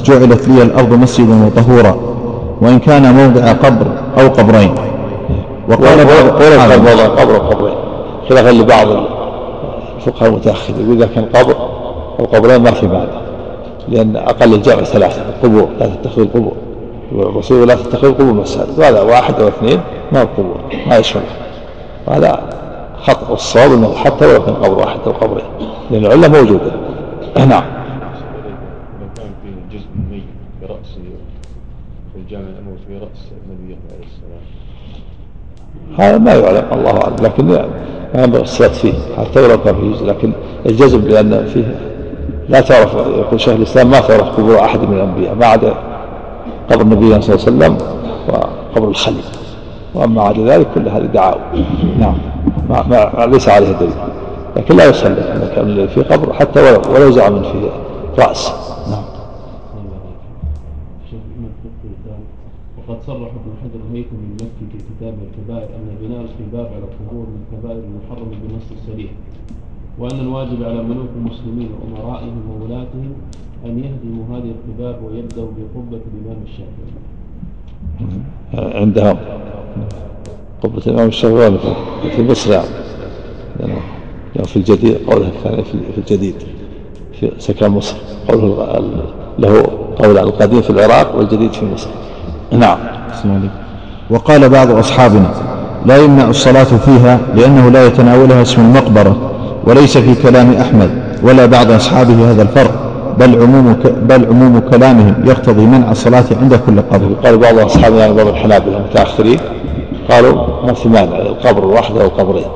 [0.04, 1.96] جعلت لي الأرض مسجدا وطهورا
[2.60, 3.86] وإن كان موضع قبر
[4.20, 4.74] أو قبرين.
[5.68, 6.30] وقال قبر
[7.20, 7.74] قبر قبرين
[8.28, 8.88] خلافا لبعض
[9.96, 11.56] الفقهاء المتأخرين يقول إذا كان قبر
[12.20, 13.08] أو قبرين ما في بعد
[13.88, 16.52] لأن أقل الجمع ثلاثة القبور لا تتخذ القبور.
[17.12, 19.80] الرسول لا تتخذ القبور مساجد وهذا واحد أو اثنين
[20.12, 21.22] ما هو قبور ما يشمل.
[22.08, 22.42] هذا
[23.02, 25.44] خطأ والصواب إنه حتى ولو كان قبر واحد أو قبرين
[25.90, 26.72] لأن العلة موجودة.
[27.36, 27.64] نعم
[29.16, 30.22] كان في جزء ميت
[30.62, 31.02] برأسه
[32.12, 34.42] في الجامع الأموي في رأس النبي عليه السلام
[35.96, 37.64] هذا ما يعلم الله أعلم لكن ما
[38.14, 40.32] ينبغي الصلاة فيه حتى ولو كان في جزء لكن
[40.66, 41.74] الجزم لأن فيه
[42.48, 45.74] لا تعرف يقول شيخ الإسلام ما تعرف قبور أحد من الأنبياء ما عدا
[46.70, 47.78] قبر النبي صلى الله عليه وسلم
[48.28, 49.24] وقبر الخليل.
[49.94, 51.40] وأما عدا ذلك كل هذه دعاوى
[51.98, 52.14] نعم.
[52.70, 53.92] ما ما ليس عليه دليل.
[54.56, 57.68] لكن لا يصلي في قبر حتى ولو ولو زعم فيه
[58.24, 58.52] رأس.
[63.08, 67.78] صرح ابن حجر الهيثمي المكي في كتاب الكبائر أن بناء الاستهباب على القبور من الكبائر
[67.78, 69.10] المحرمه بنص السريع
[69.98, 73.12] وأن الواجب على ملوك المسلمين وأمرائهم وولاتهم
[73.64, 76.92] أن يهدموا هذه القباب ويبدأوا بقبه الامام الشافعي.
[78.80, 79.16] عندهم
[80.62, 81.58] قبة الإمام الشافعي
[82.16, 82.52] في مصر
[83.60, 86.34] يعني في الجديد قوله الثاني في الجديد
[87.12, 87.96] في سكن مصر
[88.28, 88.78] قوله
[89.38, 89.62] له
[89.96, 91.90] قول القديم في العراق والجديد في مصر
[92.52, 92.78] نعم.
[94.10, 95.30] وقال بعض أصحابنا
[95.86, 99.16] لا يمنع الصلاة فيها لأنه لا يتناولها اسم المقبرة
[99.64, 100.90] وليس في كلام أحمد
[101.22, 102.70] ولا بعض أصحابه هذا الفرق
[103.18, 107.12] بل عموم بل عموم كلامهم يقتضي منع الصلاة عند كل قبر.
[107.24, 109.38] قال بعض أصحابنا يعني بعض الحنابلة المتأخرين
[110.10, 112.46] قالوا ما في مانع القبر الواحد أو القبرين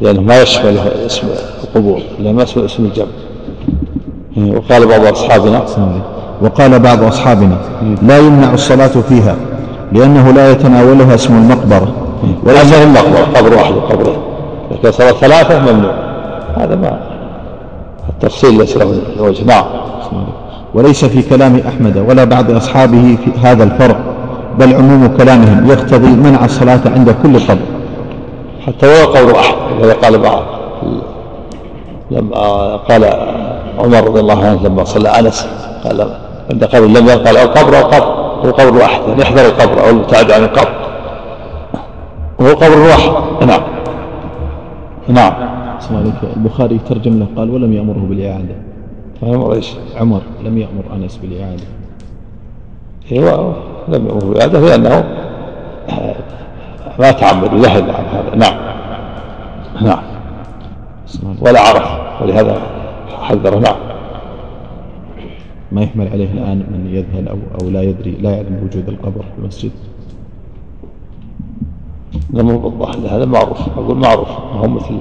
[0.00, 1.26] لأنه ما يشمل اسم
[1.64, 3.06] القبور لأنه ما اسم اسم الجمع
[4.56, 5.64] وقال بعض أصحابنا
[6.42, 7.56] وقال بعض أصحابنا
[8.02, 9.36] لا يمنع الصلاة فيها
[9.92, 11.88] لأنه لا يتناولها اسم المقبرة.
[12.46, 14.16] هي المقبرة قبر واحد وقبرين
[14.70, 15.94] لكن صلاة ثلاثة ممنوع.
[16.56, 16.98] هذا ما
[18.08, 19.44] التفصيل ليس له وجه.
[19.44, 19.64] نعم.
[20.74, 23.96] وليس في كلام أحمد ولا بعض أصحابه في هذا الفرق
[24.58, 27.66] بل عموم كلامهم يقتضي منع الصلاة عند كل قبر.
[28.66, 30.42] حتى ولو قول واحد وهذا قال بعض.
[32.10, 33.04] لما قال
[33.78, 35.48] عمر رضي الله عنه لما صلى أنس
[35.84, 39.84] قال عند قبر لم يقل أو قبر أو قبر هو قبر واحد يعني يحذر القبر
[39.84, 40.74] أو المبتعد عن القبر.
[42.38, 43.10] وهو قبر واحد.
[43.46, 43.62] نعم.
[45.08, 45.32] نعم.
[45.90, 46.14] عليك.
[46.36, 48.54] البخاري ترجم له قال ولم يأمره بالإعادة.
[49.22, 51.62] عمر إيش؟ عمر لم يأمر أنس بالإعادة.
[53.12, 53.56] أيوه
[53.88, 55.04] لم يأمره بالإعادة لأنه
[56.98, 58.34] ما تعمد وجهل عن هذا.
[58.36, 58.56] نعم.
[59.82, 60.02] نعم.
[61.40, 61.88] ولا عرف
[62.22, 62.56] ولهذا
[63.22, 63.58] حذره.
[63.58, 63.93] نعم.
[65.74, 69.38] ما يحمل عليه الآن من يذهل أو, أو لا يدري لا يعلم وجود القبر في
[69.38, 69.70] المسجد.
[73.10, 73.58] هذا معروف.
[73.78, 74.28] أقول معروف.
[74.28, 74.94] ما هو مثل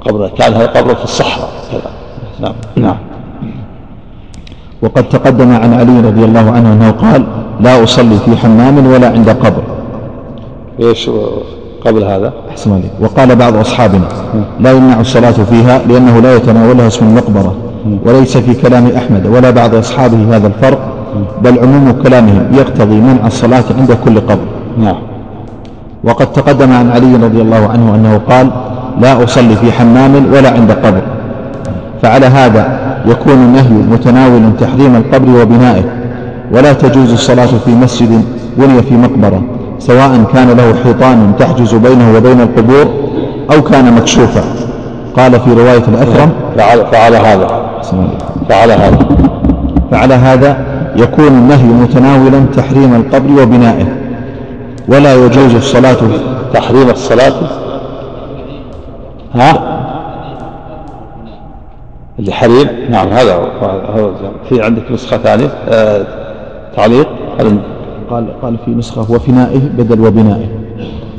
[0.00, 1.50] قبر كان هذا قبر في الصحراء.
[1.72, 1.90] كذا.
[2.40, 2.54] نعم.
[2.76, 2.96] نعم.
[4.82, 7.26] وقد تقدم عن علي رضي الله عنه أنه قال
[7.60, 9.62] لا أصلي في حمام ولا عند قبر.
[10.80, 11.10] إيش
[11.86, 12.32] قبل هذا؟
[12.66, 12.92] عليك.
[13.00, 14.08] وقال بعض أصحابنا
[14.60, 17.73] لا يمنع الصلاة فيها لأنه لا يتناولها اسم المقبرة.
[18.06, 20.78] وليس في كلام أحمد ولا بعض أصحابه هذا الفرق
[21.42, 24.46] بل عموم كلامهم يقتضي منع الصلاة عند كل قبر.
[24.78, 24.96] نعم.
[26.04, 28.50] وقد تقدم عن علي رضي الله عنه أنه قال
[29.00, 31.02] لا أصلي في حمام ولا عند قبر.
[32.02, 35.84] فعلى هذا يكون النهي متناولا تحريم القبر وبنائه.
[36.52, 38.24] ولا تجوز الصلاة في مسجد
[38.58, 39.42] بني في مقبرة
[39.78, 42.86] سواء كان له حيطان تحجز بينه وبين القبور
[43.52, 44.42] أو كان مكشوفا.
[45.16, 47.63] قال في رواية الأثرم فعل, فعل هذا.
[48.48, 48.98] فعل هذا.
[49.90, 50.56] فعلى هذا
[50.96, 53.86] يكون النهي متناولا تحريم القبر وبنائه.
[54.88, 55.96] ولا يجوز الصلاة.
[56.54, 57.32] تحريم الصلاة؟
[59.34, 59.74] ها؟
[62.18, 64.10] اللي حريم؟ نعم هذا هو.
[64.48, 66.06] في عندك نسخة ثانية؟ آه
[66.76, 67.08] تعليق؟
[68.10, 70.48] قال قال في نسخة وفنائه بدل وبنائه.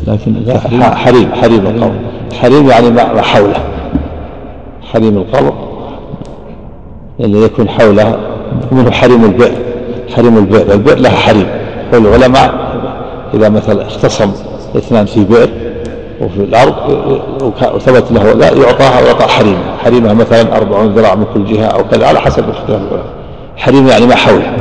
[0.08, 0.36] لكن
[0.82, 1.96] حريم حريم القبر.
[2.42, 3.64] حريم يعني ما حوله.
[4.82, 5.54] حريم القبر.
[7.20, 8.18] اللي يكون حوله
[8.72, 9.56] منه حريم البئر
[10.16, 11.48] حريم البئر البئر لها حريم.
[11.94, 12.54] والعلماء
[13.34, 14.32] إذا مثلا اختصم
[14.78, 15.50] اثنان في بئر
[16.22, 16.74] وفي الأرض
[17.76, 22.08] وثبت له لا يعطاها ويعطى حريمها حريمها مثلا أربعون ذراع من كل جهة أو كذا
[22.08, 23.06] على حسب اختلاف العلماء
[23.58, 24.54] حريم يعني ما حوله.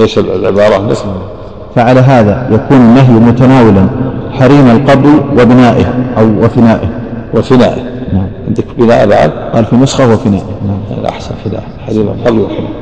[0.00, 1.12] إيش العبارة؟ نسمع
[1.76, 3.86] فعلى هذا يكون النهي متناولا
[4.32, 5.84] حريم القبر وبنائه
[6.18, 6.88] أو وفنائه.
[7.34, 7.99] وفنائه.
[8.50, 11.34] عندك بناء بعد قال في نسخة وفنائه نعم أحسن.
[11.44, 12.74] فناء حريم القبر وفنائه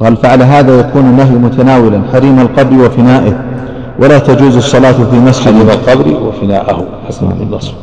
[0.00, 3.44] قال فعلى هذا يكون النهي متناولا حريم القبر وفنائه.
[3.98, 6.84] ولا تجوز الصلاة في مسجد حريم القبر وفناءه.
[7.08, 7.74] حسن النصر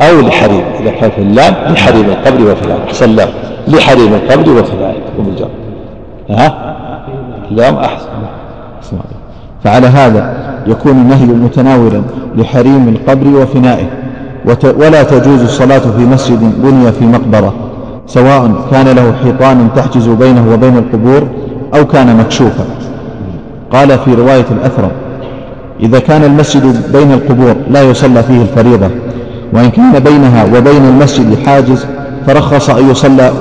[0.00, 0.64] أو لحريم.
[0.80, 2.84] إذا كان في اللام لحريم القبر وفنائه.
[2.84, 3.28] أحسن اللام.
[3.68, 5.00] لحريم القبر وفنائه.
[5.18, 5.48] وبالجر
[6.30, 6.76] ها؟
[7.50, 8.08] اللام أحسن.
[9.64, 12.02] فعلى هذا يكون النهي متناولا
[12.36, 13.86] لحريم القبر وفنائه.
[14.64, 17.54] ولا تجوز الصلاة في مسجد بني في مقبرة
[18.06, 21.28] سواء كان له حيطان تحجز بينه وبين القبور
[21.74, 22.64] أو كان مكشوفا.
[23.72, 24.90] قال في رواية الأثرم
[25.80, 28.90] إذا كان المسجد بين القبور لا يصلى فيه الفريضة
[29.52, 31.86] وإن كان بينها وبين المسجد حاجز
[32.26, 33.32] فرخص أن يصلى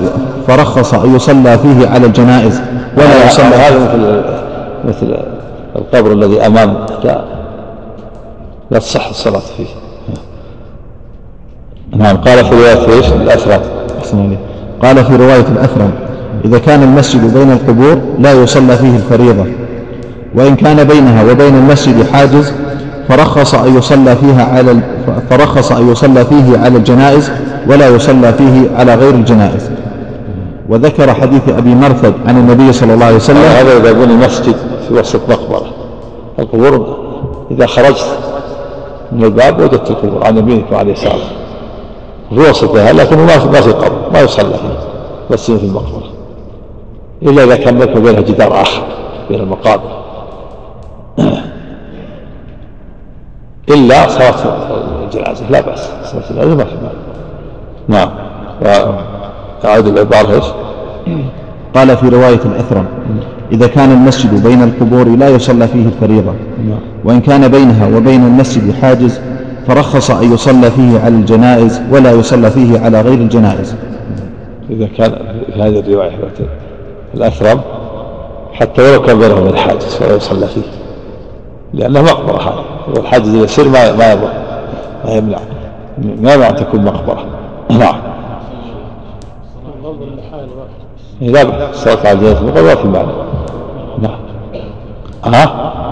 [0.48, 2.62] فرخص أن يصلى فيه على الجنائز.
[2.98, 3.46] ولا يصلى.
[3.46, 4.22] هذا مثل
[4.88, 5.18] مثل
[5.76, 7.22] القبر الذي أمام لا
[8.72, 9.85] لا تصح الصلاة فيه.
[11.98, 13.62] نعم قال في رواية إيش؟ الأثرم
[14.00, 14.40] أحسن عليك
[14.82, 15.92] قال في رواية الأثرم
[16.46, 19.46] إذا كان المسجد بين القبور لا يصلى فيه الفريضة
[20.36, 22.54] وإن كان بينها وبين المسجد حاجز
[23.10, 24.80] فرخص أن يصلى فيها على
[25.30, 27.32] فرخص أن يصلى فيه على الجنائز
[27.68, 29.70] ولا يصلى فيه على غير الجنائز.
[30.70, 33.38] وذكر حديث أبي مرثد عن النبي صلى الله عليه وسلم.
[33.38, 34.56] هذا إذا بني مسجد
[34.88, 35.66] في وسط مقبرة.
[36.40, 36.98] القبور
[37.52, 38.06] إذا خرجت
[39.12, 41.45] من الباب وجدت القبور عن يمينك وعن يسارك
[42.30, 44.80] في وسطها لكن ما في ما في قبر ما يصلى فيه
[45.32, 46.04] بس في المقبرة.
[47.24, 48.84] إلا إذا كان بينك وبينها جدار آخر
[49.30, 50.04] بين المقابر.
[53.70, 54.36] إلا صلاة
[55.04, 55.90] الجنازة لا بأس.
[56.04, 56.76] صلاة الجنازة ما في
[57.88, 58.10] نعم.
[59.66, 60.46] أعد العبارة إيش؟
[61.76, 62.86] قال في رواية الأثرم
[63.52, 66.34] إذا كان المسجد بين القبور لا يصلى فيه الفريضة
[66.68, 66.80] نعم.
[67.04, 69.22] وإن كان بينها وبين المسجد حاجز
[69.68, 73.76] فرخص أن يصلى فيه على الجنائز ولا يصلى فيه على غير الجنائز.
[74.70, 75.12] إذا كان
[75.54, 76.12] في هذه الرواية
[77.14, 77.62] الأثرم
[78.54, 80.62] حتى ولو كان بينهم الحاجز فلا يصلى فيه.
[81.74, 82.64] لأنه مقبرة هذه.
[82.96, 84.34] والحاجز اليسير ما ما يضر
[85.06, 85.38] ما يمنع.
[86.22, 87.26] ما يمنع أن تكون مقبرة.
[87.70, 87.96] نعم.
[91.22, 93.12] لا الصلاة على الجنازة المقبرة ما في معنى
[94.02, 94.20] نعم.
[95.26, 95.85] ها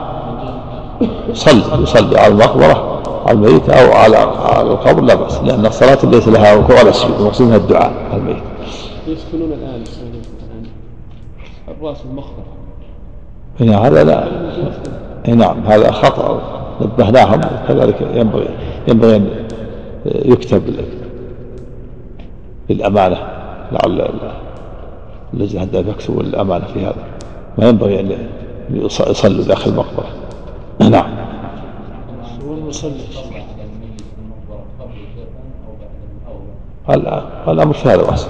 [1.33, 6.27] يصلي يصلي على المقبرة على الميت أو على على القبر لا بأس لأن الصلاة ليس
[6.27, 8.43] لها ركوع ولا سجود المقصود منها الدعاء على الميت.
[9.07, 9.83] يسكنون الآن
[11.67, 12.43] الرأس المخبر
[13.59, 14.27] هنا هذا لا.
[15.27, 16.41] إي نعم هذا خطأ.
[16.81, 18.49] نبهناهم كذلك ينبغي
[18.87, 19.27] ينبغي أن
[20.05, 20.61] يكتب
[22.69, 23.17] للأمانة
[23.71, 24.09] لعل
[25.33, 27.03] اللجنة عندها يكتبوا الأمانة في هذا.
[27.57, 28.17] ما ينبغي أن
[28.71, 30.07] يصلوا داخل المقبرة.
[30.79, 31.22] نعم.
[36.89, 38.27] هل- الأمر في هذا واسع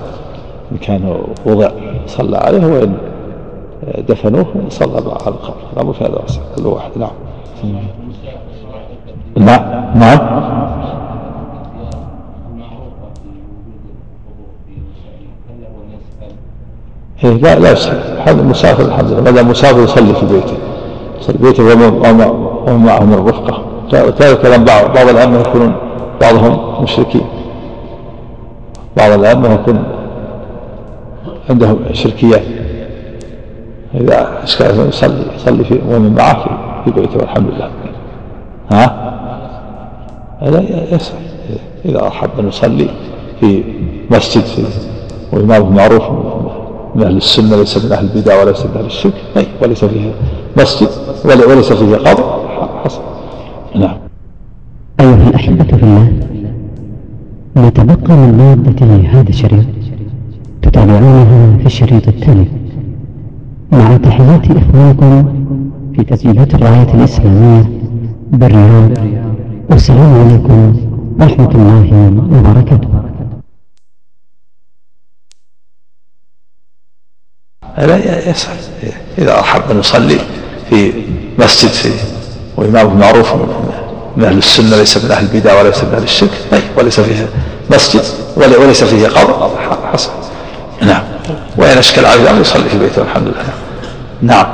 [0.72, 1.70] إن كان وضع
[2.08, 2.94] صلى عليه وإن
[4.10, 5.54] دفنوه صلى على القبر.
[5.74, 7.10] الأمر في هذا واسع كل واحد نعم.
[9.36, 9.96] نعم.
[9.96, 10.44] نعم.
[17.24, 18.00] يسأل إيه لا لا يصلي.
[18.26, 19.22] هذا المسافر الحمد لله.
[19.22, 20.54] ما دام مسافر يصلي في بيته.
[21.20, 25.76] يصلي في بيته ومن ومن- ومن معه من الرفقة لأن بعض بعض الأئمة يكونون
[26.22, 27.26] بعضهم مشركين.
[28.98, 29.84] بعض الأئمة يكون
[31.50, 32.44] عندهم شركيات.
[33.96, 36.44] إذا أشكال يصلي يصلي في ومن معه
[36.86, 37.70] في, بيته والحمد لله.
[38.72, 39.14] ها؟
[40.42, 40.64] لا
[40.96, 41.16] يسأل
[41.86, 42.88] إذا أحب أن يصلي
[43.40, 43.64] في
[44.12, 44.64] مسجد في
[45.32, 46.04] وإمامه معروف
[46.96, 49.14] من أهل السنة ليس من أهل البدع وليس من أهل الشرك.
[49.62, 50.12] وليس فيه
[50.58, 50.90] مسجد
[51.26, 52.43] وليس فيه قبر.
[53.76, 53.98] نعم.
[55.00, 56.14] أيها الأحبة في الله
[57.58, 58.86] نتبقى من مادة
[59.20, 59.66] هذا الشريط
[60.62, 62.46] تتابعونها في الشريط التالي.
[63.72, 65.46] مع تحيات إخوانكم
[65.96, 67.66] في تسجيلات الراية الإسلامية
[68.32, 68.92] بالرياض
[69.70, 70.76] والسلام عليكم
[71.20, 72.08] ورحمة الله
[72.40, 72.90] وبركاته.
[77.78, 78.58] لا يسأل
[79.18, 80.18] إذا أحب أن يصلي
[80.70, 80.92] في
[81.40, 81.90] مسجد في
[82.58, 83.34] وإمامه معروف
[84.18, 86.32] من أهل السنة ليس من أهل البدع وليس من أهل الشرك.
[86.54, 87.26] أي وليس فيه
[87.70, 88.04] مسجد
[88.36, 89.50] وليس فيه قبر.
[89.94, 90.10] حسن
[90.82, 91.04] نعم.
[91.58, 93.46] وإن أشكل عليه الأمر يصلي في بيته الحمد لله.
[94.22, 94.46] نعم؟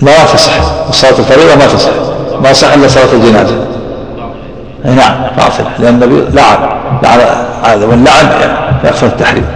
[0.00, 0.52] لا تصح.
[0.88, 1.90] الصلاة الفريضة ما تصح.
[2.42, 3.66] ما صح إلا صلاة الجنازة.
[4.84, 5.22] نعم.
[5.36, 6.58] باطلة لأن النبي لعن.
[7.02, 7.20] لعن.
[7.62, 9.46] هذا واللعن يقصد التحريم.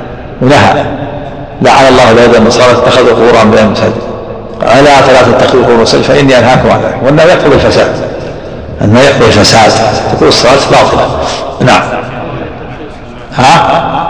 [0.42, 1.07] ونهى.
[1.62, 4.08] لعن الله اليهود والنصارى اتخذوا قبورا من المساجد
[4.66, 6.98] قال لا فلا تتخذوا قبور المساجد فإني أنهاكم عن ذلك.
[7.02, 7.94] وأنه يقتضي الفساد.
[8.82, 9.72] أنه يقتضي الفساد.
[10.12, 11.20] تكون الصلاة باطلة.
[11.60, 11.82] نعم.
[13.34, 14.08] ها؟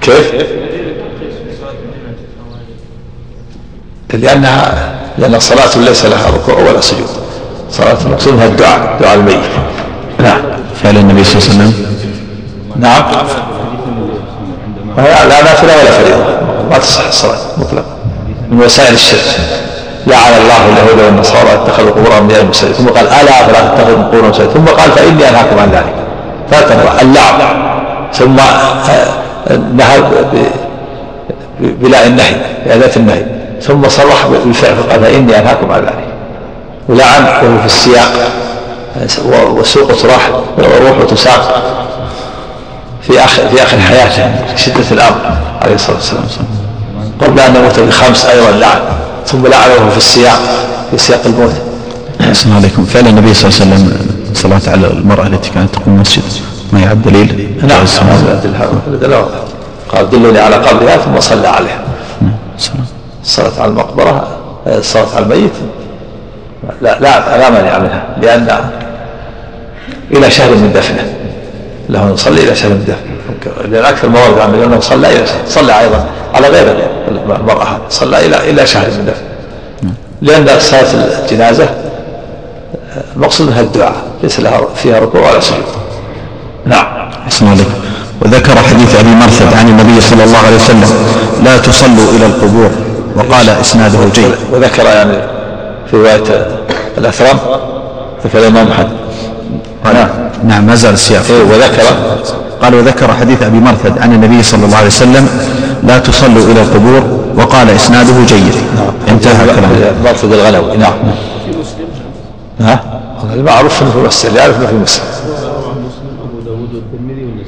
[0.00, 0.32] كيف؟
[4.12, 7.08] لأنها لأن الصلاة ليس لها ركوع ولا سجود.
[7.70, 9.40] صلاة المقصود منها الدعاء دعاء الميت.
[10.18, 10.40] نعم.
[10.82, 11.96] فعل النبي صلى الله عليه وسلم؟
[12.76, 13.04] نعم.
[14.96, 16.24] لا نافلة ولا فريضة
[16.70, 17.84] ما تصح الصلاة مطلقا
[18.50, 19.20] من وسائل الشرك.
[20.06, 24.50] لعن الله اليهود والنصارى اتخذوا قبور أنبياء مساجد ثم قال ألا فلا تتخذوا قبور مساجد
[24.50, 25.94] ثم قال فإني أنهاكم عن ذلك.
[26.52, 27.70] مرات اللعن.
[28.12, 30.00] ثم آه، نهى
[31.60, 32.34] بلا النهي
[32.66, 33.24] بأداة النهي.
[33.62, 36.04] ثم صرح بالفعل فقال فإني أنهاكم عن ذلك.
[36.88, 38.12] ولعن وهو في السياق.
[39.24, 41.62] والسوق تراح والروح تساق.
[43.10, 46.24] في آخر في آخر حياته شدة الأمر عليه الصلاة والسلام.
[47.20, 48.80] قبل أن يموت بخمس أيضا لعن
[49.26, 50.38] ثم لعنه في السياق
[50.90, 51.52] في سياق الموت.
[52.20, 52.84] السلام عليكم.
[52.84, 53.96] فعل النبي صلى الله عليه وسلم
[54.34, 56.22] صلاة على المرأة التي كانت تقوم المسجد.
[56.72, 57.84] ما يعد دليل؟ نعم.
[58.10, 59.26] هذا
[59.88, 61.80] قال دلني على قبرها ثم صلى عليها.
[63.22, 64.28] الصلاة على المقبرة
[64.66, 65.52] الصلاة على الميت.
[66.82, 68.70] لا لا لا مانع منها لأن
[70.10, 71.19] إلى شهر من دفنه.
[71.90, 75.80] له أن يصلي إلى شهر من دفنه لأن أكثر الموارد عن أنه صلى شهر صلى
[75.80, 76.76] أيضا على غير
[77.08, 77.80] المرأة.
[77.90, 79.28] صلى إلى إلى شهر من دفنه
[79.82, 79.94] نعم.
[80.22, 80.86] لأن صلاة
[81.24, 81.68] الجنازة
[83.16, 83.94] المقصود منها الدعاء.
[84.22, 85.64] ليس لها فيها ركوع ولا سجود.
[86.66, 86.86] نعم.
[87.26, 87.70] أحسن عليكم
[88.20, 90.90] وذكر حديث أبي مرثد عن النبي صلى الله عليه وسلم
[91.44, 92.70] لا تصلوا إلى القبور.
[93.16, 94.34] وقال إسناده جيد.
[94.52, 95.18] وذكر يعني
[95.90, 96.46] في رواية
[96.98, 97.38] الأثرم
[98.24, 98.90] ذكر الإمام محمد
[99.84, 100.08] نعم
[100.44, 101.24] نعم ما زال السياق.
[101.30, 101.82] إيه وذكر.
[102.62, 105.28] قال وذكر حديث أبي مرثد عن النبي صلى الله عليه وسلم
[105.82, 108.54] لا تصلوا إلى القبور وقال إسناده جيد.
[108.76, 108.92] نعم.
[109.08, 109.92] انتهى كلامه.
[110.04, 110.92] مرثد الغنوي نعم.
[111.44, 111.88] في مسلم
[112.60, 113.00] ها؟
[113.34, 115.04] المعروف إنه في مسلم يعرف إنه في مسلم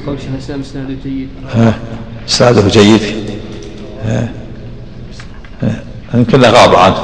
[0.07, 1.29] قول شيخ الاسلام إسناده جيد.
[2.29, 3.01] اسناده جيد
[6.13, 6.95] يمكن غاب عنه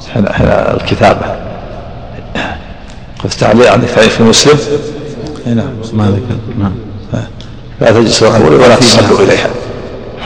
[0.00, 1.45] في حين الكتابة.
[3.24, 4.58] قد تعليق تعليق في مسلم.
[5.46, 6.36] نعم ما ذكر.
[6.58, 6.72] نعم.
[7.80, 9.48] لا تجلسوا القبور ولا تصلوا إليها.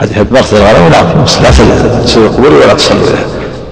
[0.01, 3.27] حديث مرثد الغنم نعم في مسلم لا تجلسوا القبور ولا تصلوا إليها.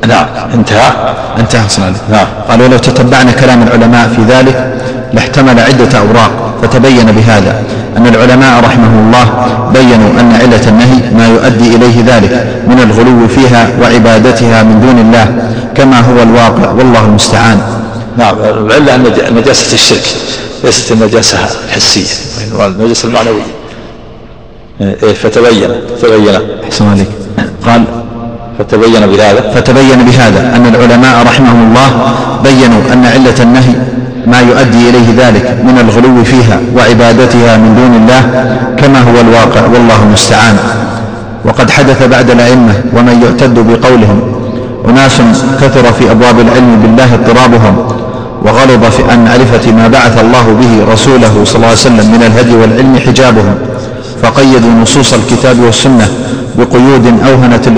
[0.07, 1.15] نعم انتهى.
[1.39, 2.27] انتهى صلى نعم.
[2.49, 4.75] قال ولو تتبعنا كلام العلماء في ذلك
[5.13, 6.31] لاحتمل عدة أوراق
[6.63, 7.63] فتبين بهذا
[7.97, 9.27] أن العلماء رحمهم الله
[9.75, 15.27] بينوا أن علة النهي ما يؤدي إليه ذلك من الغلو فيها وعبادتها من دون الله
[15.75, 16.71] كما هو الواقع.
[16.71, 17.78] والله المستعان.
[18.19, 18.97] نعم العلة
[19.31, 20.07] نجاسة الشرك
[20.65, 22.07] ليست النجاسة الحسية
[22.61, 23.43] النجاسة المعنوية.
[24.81, 25.71] إيه فتبين
[26.03, 26.41] فتبين.
[26.65, 27.09] أحسن عليك.
[27.67, 27.85] قال
[28.59, 29.53] فتبين بهذا.
[29.55, 32.15] فتبين بهذا أن العلماء رحمهم الله
[32.45, 33.75] بينوا أن علة النهي
[34.27, 38.23] ما يؤدي إليه ذلك من الغلو فيها وعبادتها من دون الله
[38.79, 40.59] كما هو الواقع والله المستعان.
[41.45, 44.35] وقد حدث بعد الأئمة ومن يعتد بقولهم
[44.89, 45.21] أناس
[45.61, 47.89] كثر في أبواب العلم بالله اضطرابهم
[48.45, 52.55] وغلظ في أن معرفة ما بعث الله به رسوله صلى الله عليه وسلم من الهدي
[52.57, 53.55] والعلم حجابهم
[54.23, 56.09] فقيدوا نصوص الكتاب والسنة
[56.59, 57.69] بقيود أوهنت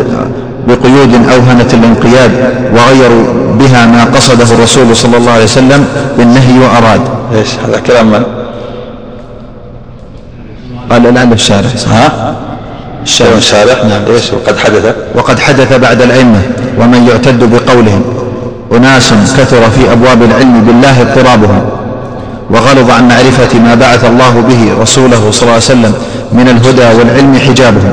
[0.69, 2.31] بقيود أوهنت الانقياد
[2.75, 3.25] وغيروا
[3.59, 5.85] بها ما قصده الرسول صلى الله عليه وسلم
[6.19, 7.01] بالنهي وأراد.
[7.35, 8.23] إيش هذا كلام من؟
[10.91, 12.35] قال لعل الشارع ها؟
[13.03, 14.03] الشارع الشارع نعم.
[14.15, 16.43] إيش؟ وقد حدث؟ وقد حدث بعد الأئمة
[16.79, 18.03] ومن يعتد بقولهم.
[18.73, 21.63] أناس كثر في أبواب العلم بالله اضطرابهم
[22.51, 25.95] وغلظ عن معرفة ما بعث الله به رسوله صلى الله عليه وسلم
[26.33, 27.93] من الهدى والعلم حجابهم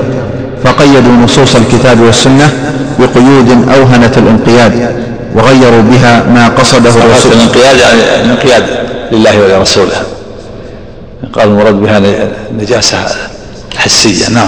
[0.64, 2.50] فقيدوا نصوص الكتاب والسنة
[3.00, 4.96] بقيود أوهنت الانقياد
[5.36, 7.32] وغيروا بها ما قصده الرسول.
[7.32, 8.64] الانقياد يعني الانقياد
[9.12, 9.96] لله ولرسوله.
[11.34, 12.02] قال المراد بها
[12.60, 12.98] نجاسة
[13.78, 14.48] حسية نعم.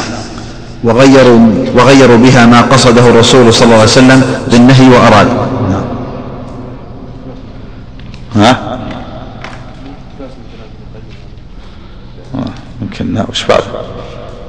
[0.83, 1.39] وغيروا
[1.75, 4.21] وغيروا بها ما قصده الرسول صلى الله عليه وسلم
[4.51, 5.27] بالنهي وأراد.
[8.39, 8.79] ها؟
[12.81, 13.63] يمكن نعم وش بعد؟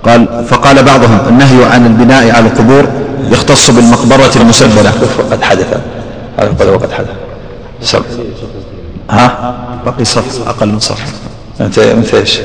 [0.05, 2.89] قال فقال بعضهم النهي عن البناء على القبور
[3.31, 4.93] يختص بالمقبرة المسبلة.
[5.19, 5.81] وقد حدث.
[6.39, 7.17] هذا قال وقد حدث.
[7.83, 8.03] سب.
[9.11, 9.55] ها؟
[9.87, 11.15] بقي صف أقل من صف.
[11.61, 12.41] أنت أنت إيش؟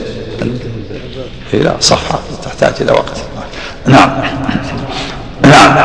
[1.54, 3.18] إيه لا صفحة تحتاج إلى وقت.
[3.88, 4.10] نعم.
[5.44, 5.76] نعم.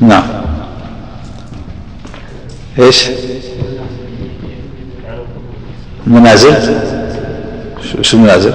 [0.00, 0.41] نعم.
[2.78, 3.08] إيش؟
[6.06, 6.80] منازل؟
[8.02, 8.54] شو المنازل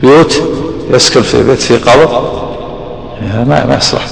[0.00, 0.42] بيوت؟
[0.90, 2.08] يسكن في بيت في قبر؟
[3.46, 4.06] ما ما يصلح.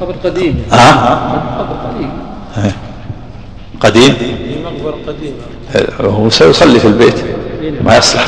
[0.00, 0.62] قبر قديم.
[0.72, 2.10] ها قبر قديم
[3.80, 7.24] قديم؟ مقبرة قديمة هو سيصلي في البيت.
[7.84, 8.26] ما يصلح.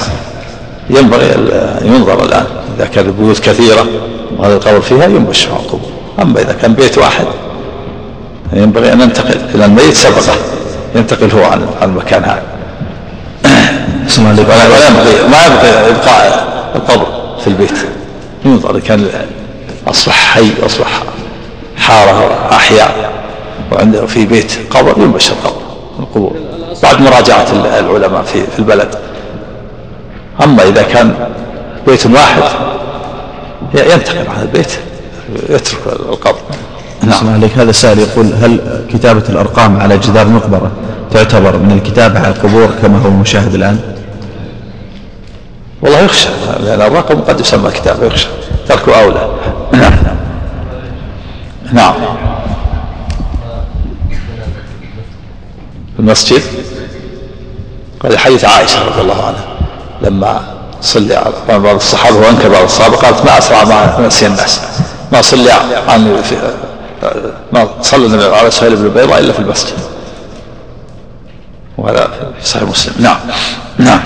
[0.90, 1.30] ينبغي
[1.82, 2.46] ينظر الآن.
[2.76, 3.86] إذا كانت البيوت كثيرة
[4.38, 7.26] وهذا القبر فيها ينبش مع القبور أما إذا كان بيت واحد
[8.52, 10.36] ينبغي أن ننتقل إلى الميت سبقة
[10.94, 12.42] ينتقل هو عن المكان هذا.
[14.18, 17.06] ولا ينبغي ما ينبغي إبقاء القبر
[17.40, 17.78] في البيت.
[18.44, 19.08] ينظر كان
[19.86, 21.02] أصبح حي أصبح
[21.76, 23.12] حارة أحياء.
[23.72, 25.62] وعنده في بيت قبر ينبشر قبر
[25.98, 26.36] القبور.
[26.82, 28.94] بعد مراجعة العلماء في في البلد.
[30.44, 31.14] أما إذا كان
[31.86, 32.42] بيت واحد
[33.74, 34.72] ينتقل عن البيت.
[35.48, 36.40] يترك القبر.
[37.02, 37.28] نعم.
[37.28, 40.70] عليك هذا سائل يقول هل كتابة الأرقام على جدار المقبرة
[41.10, 43.78] تعتبر من الكتابة على القبور كما هو المشاهد الآن؟
[45.82, 46.28] والله يخشى.
[46.60, 48.28] لأن الرقم قد يسمى كتاب يخشى.
[48.68, 49.28] تركه أولى
[49.72, 49.92] نعم.
[51.72, 51.94] نعم.
[55.96, 56.42] في المسجد
[58.00, 59.44] قال حديث عائشة رضي الله عنها
[60.02, 60.40] لما
[60.80, 64.60] صلي على بعض الصحابة وأنكر بعض الصحابة قالت ما أسرع ما نسي الناس.
[65.12, 65.52] ما صلي
[65.88, 66.22] عن
[67.52, 69.78] ما صلى النبي على سهيل بن بيضاء إلا في المسجد.
[71.78, 72.94] وهذا في صحيح مسلم.
[72.98, 73.18] نعم.
[73.78, 74.00] نعم.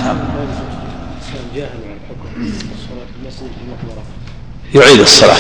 [4.75, 5.37] يعيد الصلاة.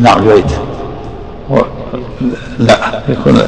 [0.00, 0.50] نعم يعيد.
[2.58, 3.42] لا يكون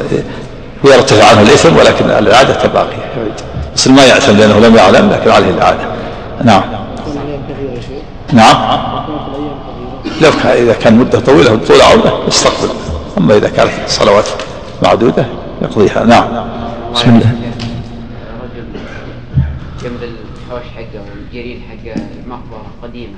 [0.84, 3.34] يرتفع عنه الإثم ولكن الإعادة باقية يعيد.
[3.74, 5.84] بس ما يعتم لأنه لم يعلم لكن عليه الإعادة.
[6.44, 6.62] نعم.
[8.32, 8.56] نعم.
[10.20, 12.68] لو كان إذا كان مدة طويلة طول عودة يستقبل
[13.18, 14.24] أما إذا كانت صلوات
[14.82, 15.26] معدودة
[15.62, 16.04] يقضيها.
[16.04, 16.46] نعم.
[16.94, 17.32] بسم الله.
[18.42, 18.64] رجل
[19.82, 21.92] جنب الحوش حقه والجريد حق
[22.24, 23.14] المقبرة قديمة.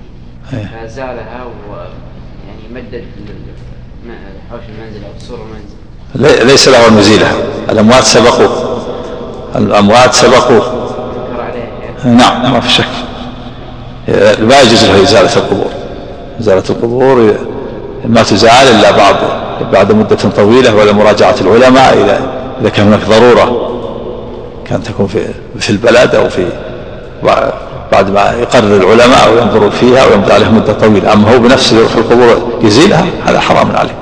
[0.53, 0.71] إيه.
[0.87, 4.15] فزالها ويعني مدد الم-
[4.51, 6.39] حوش المنزل أو سور المنزل.
[6.39, 7.33] لي- ليس له يزيلها
[7.71, 8.79] الأموات سبقوا.
[9.57, 10.89] الأموات سبقوا.
[12.05, 12.85] نعم ما في شك.
[14.41, 15.71] ما يجوز له إزالة القبور.
[16.41, 17.35] إزالة القبور
[18.05, 19.17] ما تزال إلا بعد
[19.73, 22.21] بعد مدة طويلة ولا مراجعة العلماء إذا
[22.61, 23.69] إذا كان هناك ضرورة
[24.65, 25.27] كان تكون في
[25.61, 26.47] في البلد أو في
[27.93, 31.13] بعد ما يقرر العلماء وينظروا فيها ويمضي عليها مدة طويلة.
[31.13, 33.95] أما هو بنفسه يروح القبور يزيلها هذا حرام عليه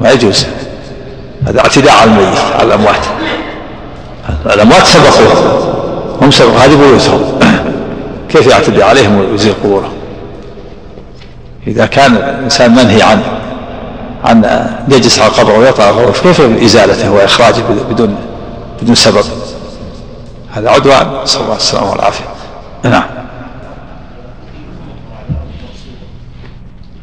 [0.00, 0.46] ما يجوز.
[1.46, 3.06] هذا اعتداء على الميت على الأموات.
[4.46, 5.72] الأموات سبقوا
[6.22, 7.20] هم سبقوا هذه بيوتهم.
[8.32, 9.92] كيف يعتدي عليهم ويزيل قبورهم؟
[11.66, 13.22] إذا كان الإنسان منهي عن
[14.24, 18.16] عن يجلس على القبر ويطلع القبر كيف إزالته وإخراجه بدون
[18.82, 19.24] بدون سبب؟
[20.52, 22.24] هذا عدوان نسأل الله السلامة والعافية.
[22.84, 23.04] نعم.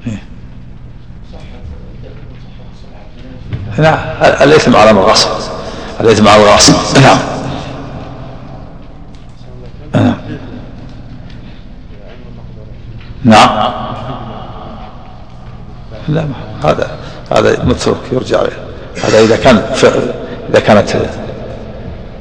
[0.08, 0.24] إيه.
[3.78, 4.00] نعم.
[4.22, 5.30] الإثم على من غصب.
[6.02, 7.18] الإثم على الغاصب نعم
[9.94, 10.16] نعم.
[13.24, 13.59] نعم.
[16.14, 16.26] لا
[16.64, 16.88] هذا
[17.32, 18.40] هذا متروك يرجع
[19.04, 19.62] هذا إذا كان
[20.50, 20.96] إذا كانت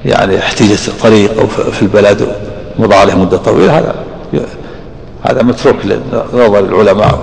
[0.05, 2.29] يعني احتجت الطريق أو في البلد
[2.79, 3.95] ومضى عليه مدة طويلة هذا
[5.23, 7.19] هذا متروك لنظر العلماء.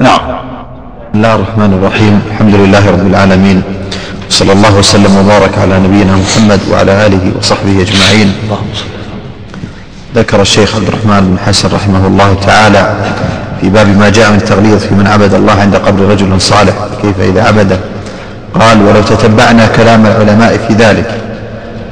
[0.00, 0.18] نعم.
[0.18, 2.20] بسم الله الرحمن الرحيم.
[2.26, 3.62] الحمد لله رب العالمين.
[4.30, 8.32] صلى الله وسلم وبارك على نبينا محمد وعلى آله وصحبه أجمعين.
[8.44, 8.86] اللهم صل
[10.14, 12.96] ذكر الشيخ عبد الرحمن بن حسن رحمه الله تعالى
[13.60, 16.74] في باب ما جاء من التغليظ في من عبد الله عند قبر رجل صالح.
[17.02, 17.78] كيف إذا عبده
[18.60, 21.10] قال ولو تتبعنا كلام العلماء في ذلك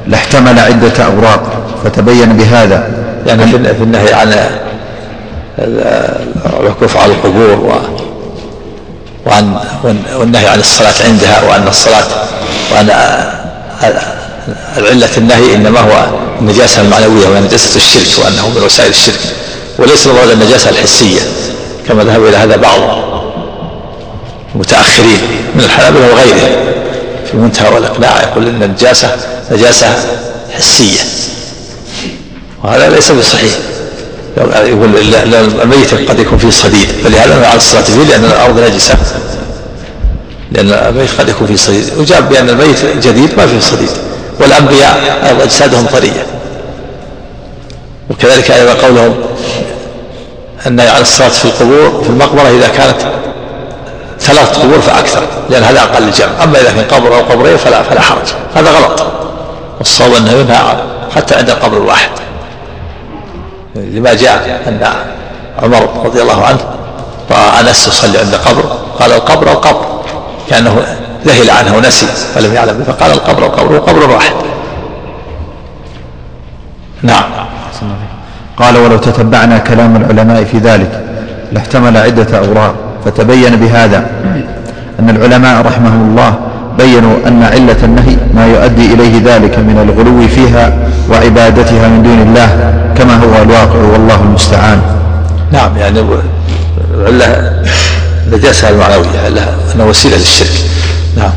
[0.07, 1.43] لاحتمل عدة أوراق
[1.85, 2.89] فتبين بهذا.
[3.27, 4.35] يعني في النهي عن
[6.61, 7.81] الوقوف على القبور
[9.27, 9.57] وعن
[10.15, 12.05] والنهي عن الصلاة عندها وأن الصلاة
[12.73, 12.91] وأن
[14.77, 16.07] العلة النهي إنما هو
[16.41, 19.21] النجاسة المعنوية وهي نجاسة الشرك وأنه من وسائل الشرك.
[19.79, 21.21] وليس المراد النجاسة الحسية
[21.89, 22.81] كما ذهب إلى هذا بعض
[24.55, 25.21] المتأخرين
[25.55, 26.73] من الحنابلة وغيرهم
[27.31, 29.17] في منتهى والإقناع يقول إن النجاسة
[29.51, 29.87] نجاسة
[30.51, 31.01] حسية.
[32.65, 33.53] وهذا ليس بصحيح.
[34.37, 35.15] يقول
[35.63, 36.89] الميت قد يكون فيه صديد.
[37.05, 38.95] فلهذا عن الصلاة فيه لأن الأرض نجسة.
[40.53, 41.85] لأن الميت قد يكون فيه صديد.
[41.99, 43.91] وجاب بأن الميت جديد ما فيه صديد.
[44.41, 46.27] والأنبياء أجسادهم طرية.
[48.13, 49.15] وكذلك أيضا قولهم
[50.67, 53.01] النهي عن الصلاة في القبور في المقبرة إذا كانت
[54.21, 58.01] ثلاث قبور فأكثر لأن هذا أقل الجمع أما إذا كان قبر أو قبرين فلا فلا
[58.01, 58.35] حرج.
[58.55, 59.03] هذا غلط.
[59.79, 60.59] والصواب أنه ينهى
[61.17, 62.11] حتى عند القبر الواحد.
[63.75, 64.87] لما جاء أن
[65.63, 66.59] عمر رضي الله عنه
[67.31, 68.63] رأى أنس يصلي عند قبر
[69.01, 69.87] قال القبر القبر
[70.51, 70.97] كأنه
[71.27, 72.07] ذهل عنه ونسي
[72.37, 74.33] ولم يعلم فقال القبر القبر وقبر واحد
[77.03, 77.42] نعم.
[78.57, 81.01] قال ولو تتبعنا كلام العلماء في ذلك
[81.53, 82.75] لاحتمل عدة أوراق
[83.05, 84.07] فتبين بهذا
[85.01, 86.35] أن العلماء رحمهم الله
[86.79, 90.73] بينوا أن علة النهي ما يؤدي إليه ذلك من الغلو فيها
[91.11, 94.81] وعبادتها من دون الله كما هو الواقع والله المستعان.
[95.53, 96.01] نعم يعني
[96.95, 97.53] العلة
[98.27, 99.29] النجاسة المعنوية
[99.75, 100.53] أنها وسيلة للشرك.
[101.17, 101.33] نعم.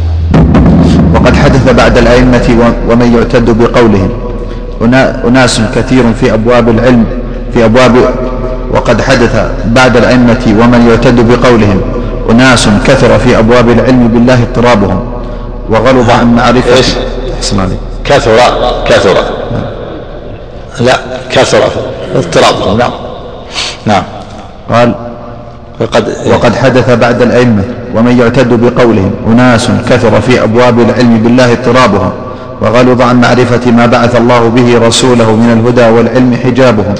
[1.15, 4.09] وقد حدث بعد الأئمة ومن يعتد بقولهم
[5.27, 7.05] أناس كثير في أبواب العلم
[7.53, 7.95] في أبواب
[8.71, 11.81] وقد حدث بعد الأئمة ومن يعتد بقولهم.
[12.31, 14.99] أناس كثر في أبواب العلم بالله اضطرابهم.
[15.69, 16.87] وغلظ عن معرفة إيش؟
[18.05, 18.37] كثر
[18.87, 19.15] كثر.
[20.79, 20.99] لا
[21.31, 21.59] كثر
[22.15, 22.77] اضطرابهم.
[22.77, 22.91] نعم.
[23.85, 24.03] نعم.
[24.69, 24.95] قال
[25.81, 27.63] وقد وقد حدث بعد الأئمة
[27.95, 29.11] ومن يعتد بقولهم.
[29.27, 32.11] أناس كثر في أبواب العلم بالله اضطرابهم.
[32.61, 36.95] وغلظ عن معرفة ما بعث الله به رسوله من الهدى والعلم حجابهم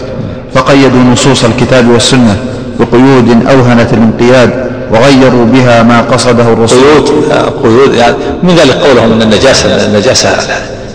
[0.54, 2.38] فقيدوا نصوص الكتاب والسنة
[2.80, 6.80] بقيود أوهنت الانقياد وغيروا بها ما قصده الرسول.
[6.80, 7.32] قيود
[7.64, 10.30] قيود يعني من ذلك قولهم إن النجاسة النجاسة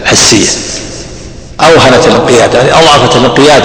[0.03, 0.49] الحسية.
[1.61, 3.63] أوهنت الانقياد يعني أضعفت الانقياد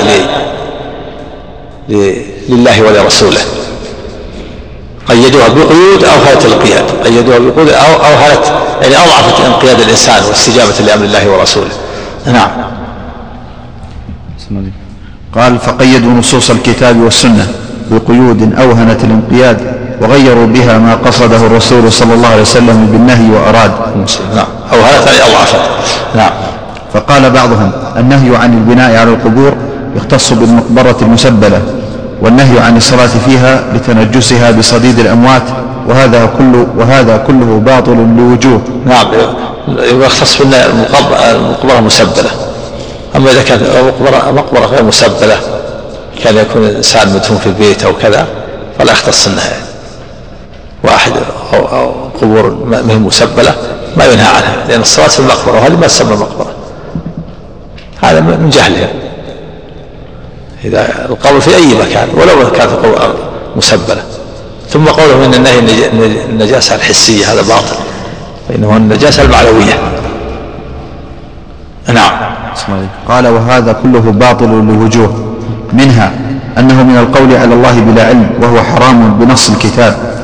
[2.49, 3.41] لله ولرسوله.
[5.07, 8.45] قيدوها بقيود اوهنت الانقياد قيدوها بقيود أو اوهنت
[8.81, 11.71] يعني أضعفت انقياد الإنسان واستجابة لأمر الله ورسوله.
[12.25, 12.49] نعم.
[15.35, 17.47] قال فقيدوا نصوص الكتاب والسنة
[17.91, 23.71] بقيود أوهنت الانقياد وغيروا بها ما قصده الرسول صلى الله عليه وسلم بالنهي وأراد.
[24.35, 24.45] نعم.
[24.73, 25.59] أوهنت يعني أضعفت.
[26.15, 26.31] نعم.
[26.93, 29.53] فقال بعضهم النهي عن البناء على القبور
[29.95, 31.61] يختص بالمقبرة المسبلة.
[32.21, 35.43] والنهي عن الصلاة فيها لتنجسها بصديد الأموات
[35.87, 38.61] وهذا كله وهذا كله باطل لوجوه.
[38.85, 39.07] نعم.
[39.67, 42.29] يختص بالمقبرة المسبلة
[43.15, 45.37] أما إذا كانت مقبرة, مقبرة غير مسبلة
[46.23, 48.27] كان يكون الإنسان مدفون في البيت أو كذا
[48.79, 49.53] فلا يختص أنها
[50.83, 51.11] واحد
[51.53, 51.91] أو, أو
[52.21, 53.55] قبور ما هي مسبلة
[53.97, 56.51] ما ينهى عنها لأن الصلاة في المقبرة وهذه ما تسمى مقبرة
[58.01, 58.89] هذا من جهلهم
[60.65, 63.15] إذا القبر في أي مكان ولو كانت القبر
[63.55, 64.03] مسبلة.
[64.69, 65.59] ثم قوله إن النهي
[66.29, 67.75] النجاسة الحسية هذا باطل.
[68.49, 69.73] فإنه النجاسة المعنوية.
[71.93, 72.11] نعم.
[73.07, 75.35] قال وهذا كله باطل لوجوه
[75.73, 76.11] منها
[76.57, 80.15] أنه من القول على الله بلا علم وهو حرام بنص الكتاب.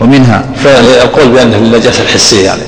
[0.00, 2.62] ومنها فالقول بأنه النجاسة الحسية يعني.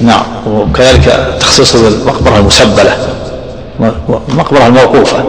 [0.00, 0.22] نعم.
[0.46, 2.96] وكذلك تخصيصه بالمقبرة المسبلة.
[4.30, 5.24] المقبرة الموقوفة.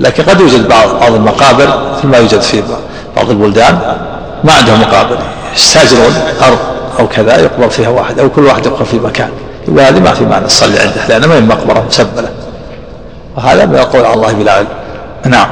[0.00, 2.62] لكن قد يوجد بعض المقابر مثل ما يوجد في
[3.16, 3.96] بعض البلدان
[4.44, 5.18] ما عندهم مقابر
[5.54, 6.58] يستأجرون أرض
[6.98, 9.28] أو كذا يقبر فيها واحد أو كل واحد يقبر في مكان.
[9.68, 12.28] يقول هذه ما في معنى تصلي عنده لأنها ما هي مقبرة مسبلة.
[13.36, 14.66] وهذا من القول على الله بلا علم.
[15.26, 15.48] نعم.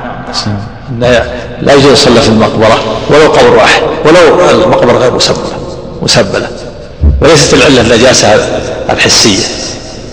[1.62, 2.78] لا يجوز يصلى في المقبرة
[3.10, 5.52] ولو قبر واحد ولو المقبرة غير مسبلة
[6.02, 6.48] مسبلة.
[7.20, 8.28] وليست العلة النجاسة
[8.90, 9.44] الحسية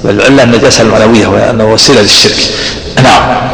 [0.04, 2.40] بل العلة النجاسة المعنوية وهي أنه وسيلة للشرك.
[3.04, 3.51] نعم.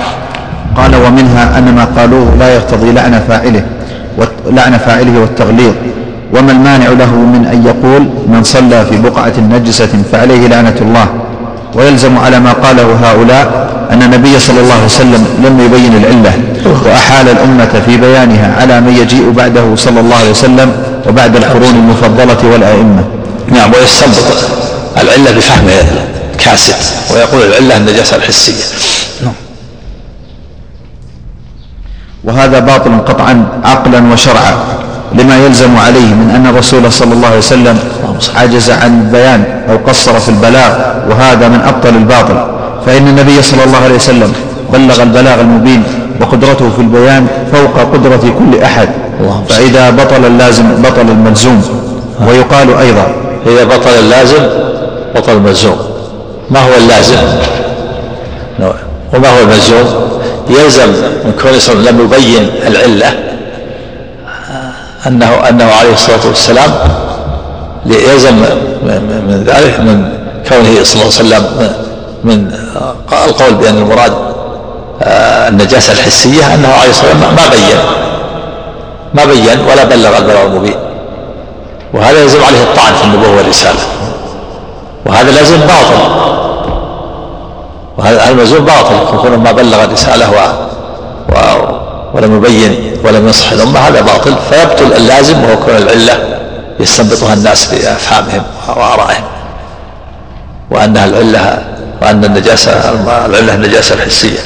[0.78, 3.64] قال ومنها أن ما قالوه لا يقتضي لعن فاعله
[4.46, 5.74] لعن فاعله والتغليظ.
[6.34, 11.08] وما المانع له من أن يقول من صلى في بقعة نجسة فعليه لعنة الله.
[11.74, 16.34] ويلزم على ما قاله هؤلاء أن النبي صلى الله عليه وسلم لم يبين العلة
[16.86, 20.72] وأحال الأمة في بيانها على من يجيء بعده صلى الله عليه وسلم
[21.08, 23.04] وبعد القرون المفضلة والأئمة.
[23.52, 24.38] نعم ويستنبط
[24.98, 25.68] العلة بفهم
[26.40, 26.76] كاسد
[27.14, 28.64] ويقول العلة النجاسة الحسية.
[29.24, 29.34] نعم.
[32.24, 34.54] وهذا باطل قطعا عقلا وشرعا
[35.14, 37.80] لما يلزم عليه من أن الرسول صلى الله عليه وسلم
[38.36, 40.72] عجز عن البيان أو قصر في البلاغ
[41.10, 42.38] وهذا من أبطل الباطل.
[42.86, 44.34] فإن النبي صلى الله عليه وسلم
[44.74, 45.84] بلغ البلاغ المبين
[46.22, 48.90] وقدرته في البيان فوق قدرة كل أحد.
[49.50, 51.62] فإذا بطل اللازم بطل الملزوم
[52.28, 53.08] ويقال أيضا
[53.48, 54.44] إذا بطل اللازم
[55.16, 55.78] بطل الملزوم
[56.50, 57.16] ما هو اللازم؟
[59.14, 59.86] وما هو الملزوم
[60.50, 60.90] يلزم
[61.26, 63.14] من كون لم يبين العلة
[65.08, 66.72] أنه أنه عليه الصلاة والسلام
[67.86, 68.36] يلزم
[69.28, 70.10] من ذلك من
[70.50, 71.74] كونه صلى الله عليه وسلم
[72.24, 72.52] من
[73.26, 74.14] القول بأن المراد
[75.02, 77.78] آه، النجاسة الحسية أنه عليه الصلاة والسلام ما بين
[79.14, 80.76] ما بين ولا بلغ البلاغ المبين.
[81.94, 83.80] وهذا يلزم عليه الطعن في النبوة والرسالة.
[85.06, 86.28] وهذا لازم باطل.
[87.98, 90.36] وهذا المزور باطل يكون ما بلغ الرسالة و...
[91.34, 91.38] و...
[92.14, 94.36] ولم يبين ولم ينصح الأمة هذا باطل.
[94.50, 96.20] فيبطل اللازم وهو كون العلة
[96.80, 99.24] يستنبطها الناس بأفهامهم وآرائهم.
[100.72, 101.64] وأنها العلة
[102.02, 102.72] وأن النجاسة
[103.26, 104.40] العلة النجاسة الحسية.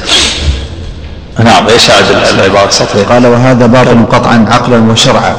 [1.38, 1.90] نعم إيش
[2.38, 5.36] العبارة السطرية قال وهذا باطل قطعا عقلا وشرعا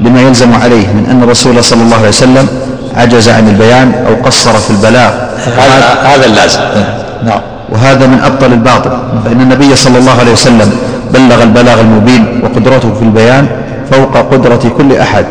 [0.00, 2.48] لما يلزم عليه من أن الرسول صلى الله عليه وسلم
[2.96, 5.12] عجز عن البيان أو قصر في البلاغ.
[5.56, 6.60] هذا هذا اللازم.
[7.24, 7.40] نعم.
[7.72, 8.90] وهذا من أبطل الباطل.
[9.24, 10.70] فإن النبي صلى الله عليه وسلم
[11.14, 13.46] بلغ البلاغ المبين وقدرته في البيان
[13.90, 15.24] فوق قدرة كل أحد.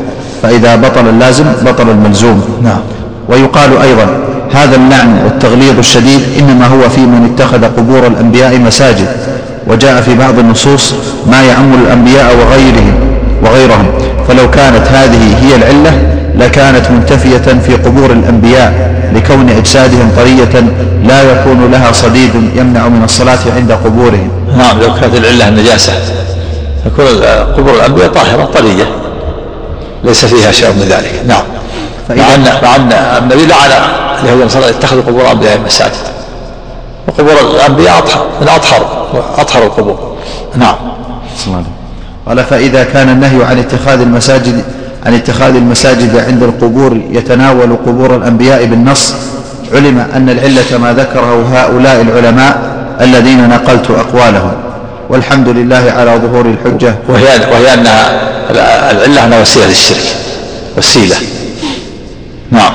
[0.43, 2.43] فإذا بطل اللازم بطل الملزوم.
[2.63, 2.79] نعم.
[3.29, 4.07] ويقال أيضا
[4.53, 9.07] هذا اللعن والتغليظ الشديد إنما هو في من اتخذ قبور الأنبياء مساجد.
[9.67, 10.93] وجاء في بعض النصوص
[11.31, 12.93] ما يعم الأنبياء وغيرهم
[13.43, 13.85] وغيرهم.
[14.27, 20.63] فلو كانت هذه هي العلة لكانت منتفية في قبور الأنبياء لكون أجسادهم طرية
[21.03, 24.31] لا يكون لها صديد يمنع من الصلاة عند قبورهم.
[24.57, 24.79] نعم.
[24.79, 25.93] لو كانت العلة النجاسة.
[26.85, 27.05] تكون
[27.57, 28.85] قبور الأنبياء طاهرة طرية.
[30.03, 31.21] ليس فيها شيء من ذلك.
[31.27, 31.43] نعم.
[32.09, 33.71] مع أن مع أن النبي لعن
[34.21, 35.91] اليهود والنصارى اتخذوا قبور الأنبياء مساجد.
[37.07, 40.17] وقبور الأنبياء أطهر من أطهر أطهر القبور.
[40.55, 40.75] نعم.
[42.27, 44.63] قال فإذا كان النهي عن اتخاذ المساجد
[45.05, 49.13] عن اتخاذ المساجد عند القبور يتناول قبور الأنبياء بالنص.
[49.73, 52.61] علم أن العلة ما ذكره هؤلاء العلماء
[53.01, 54.51] الذين نقلت أقوالهم.
[55.09, 56.95] والحمد لله على ظهور الحجة.
[57.09, 58.21] وهي وهي أنها
[58.91, 60.15] العلة أنها وسيلة للشرك.
[60.77, 61.15] وسيلة.
[62.51, 62.73] نعم.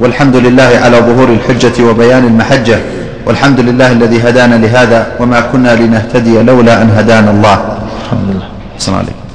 [0.00, 2.78] والحمد لله على ظهور الحجة وبيان المحجة.
[3.26, 7.58] والحمد لله الذي هدانا لهذا وما كنا لنهتدي لولا أن هدانا الله.
[8.04, 8.48] الحمد لله.
[8.78, 9.27] حسن عليك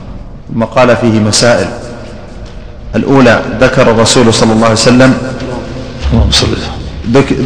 [0.50, 1.68] ثم قال فيه مسائل.
[2.96, 5.18] الأولى ذكر الرسول صلى الله عليه وسلم.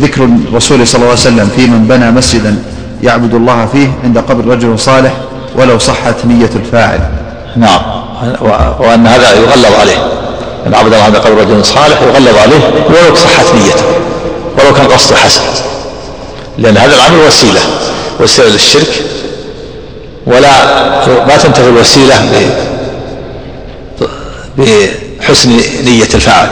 [0.02, 2.56] ذكر الرسول صلى الله عليه وسلم في من بنى مسجدا
[3.04, 5.14] يعبد الله فيه عند قبر رجل صالح
[5.56, 7.00] ولو صحت نية الفاعل.
[7.56, 7.82] نعم.
[8.80, 9.98] وأن هذا يغلظ عليه.
[10.66, 13.86] من عبد الله عند قبر رجل صالح يغلظ عليه ولو صحت نيته.
[14.60, 15.42] ولو كان قصده حسن.
[16.58, 17.62] لأن هذا العمل وسيلة.
[18.20, 19.04] وسيلة للشرك.
[20.28, 20.52] ولا
[21.08, 22.16] ما تنتهي الوسيلة
[24.58, 25.50] بحسن
[25.86, 26.50] نية الفاعل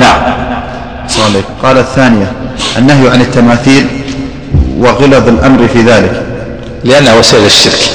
[0.00, 0.34] نعم.
[1.62, 2.32] قال الثانية
[2.78, 3.86] النهي عن التماثيل
[4.78, 6.22] وغلظ الأمر في ذلك.
[6.84, 7.90] لأنها وسيلة للشرك.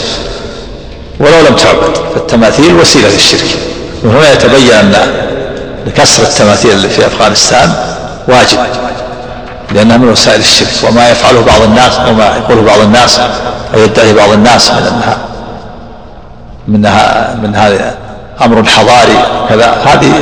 [1.20, 3.50] ولو لم تعبد فالتماثيل وسيلة للشرك.
[4.04, 4.94] وهنا يتبين أن
[5.98, 7.74] كسر التماثيل اللي في أفغانستان
[8.28, 8.58] واجب
[9.72, 10.90] لأنها من وسائل الشرك.
[10.90, 13.20] وما يفعله بعض الناس وما يقوله بعض الناس
[13.74, 15.18] أو يدعي بعض الناس من أنها
[16.68, 17.98] منها من هذا
[18.42, 20.14] أمر حضاري كذا هذه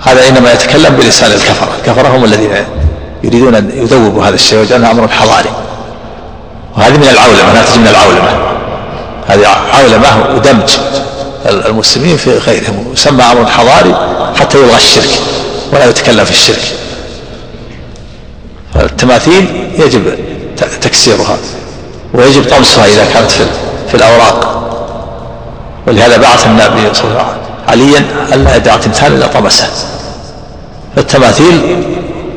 [0.00, 1.68] هذا إنما يتكلم بلسان الكفرة.
[1.78, 2.50] الكفرة هم الذين
[3.24, 5.50] يريدون أن يذوبوا هذا الشيء ويجعلها أمر حضاري
[6.76, 8.50] وهذه من العولمة ناتج من العولمة.
[9.28, 10.76] هذه عولمة ودمج
[11.46, 12.92] المسلمين في غيرهم.
[12.92, 13.94] يسمى أمر حضاري
[14.40, 15.10] حتى يلغى الشرك
[15.72, 16.62] ولا يتكلم في الشرك.
[18.74, 20.18] فالتماثيل يجب
[20.82, 21.36] تكسيرها
[22.14, 23.30] ويجب طمسها إذا كانت
[23.88, 24.59] في, الأوراق.
[25.86, 28.04] ولهذا بعث النبي صلى الله عليه وسلم عليا
[28.34, 29.66] ألا يدع تمثال إلا طمسه
[30.96, 31.84] فالتماثيل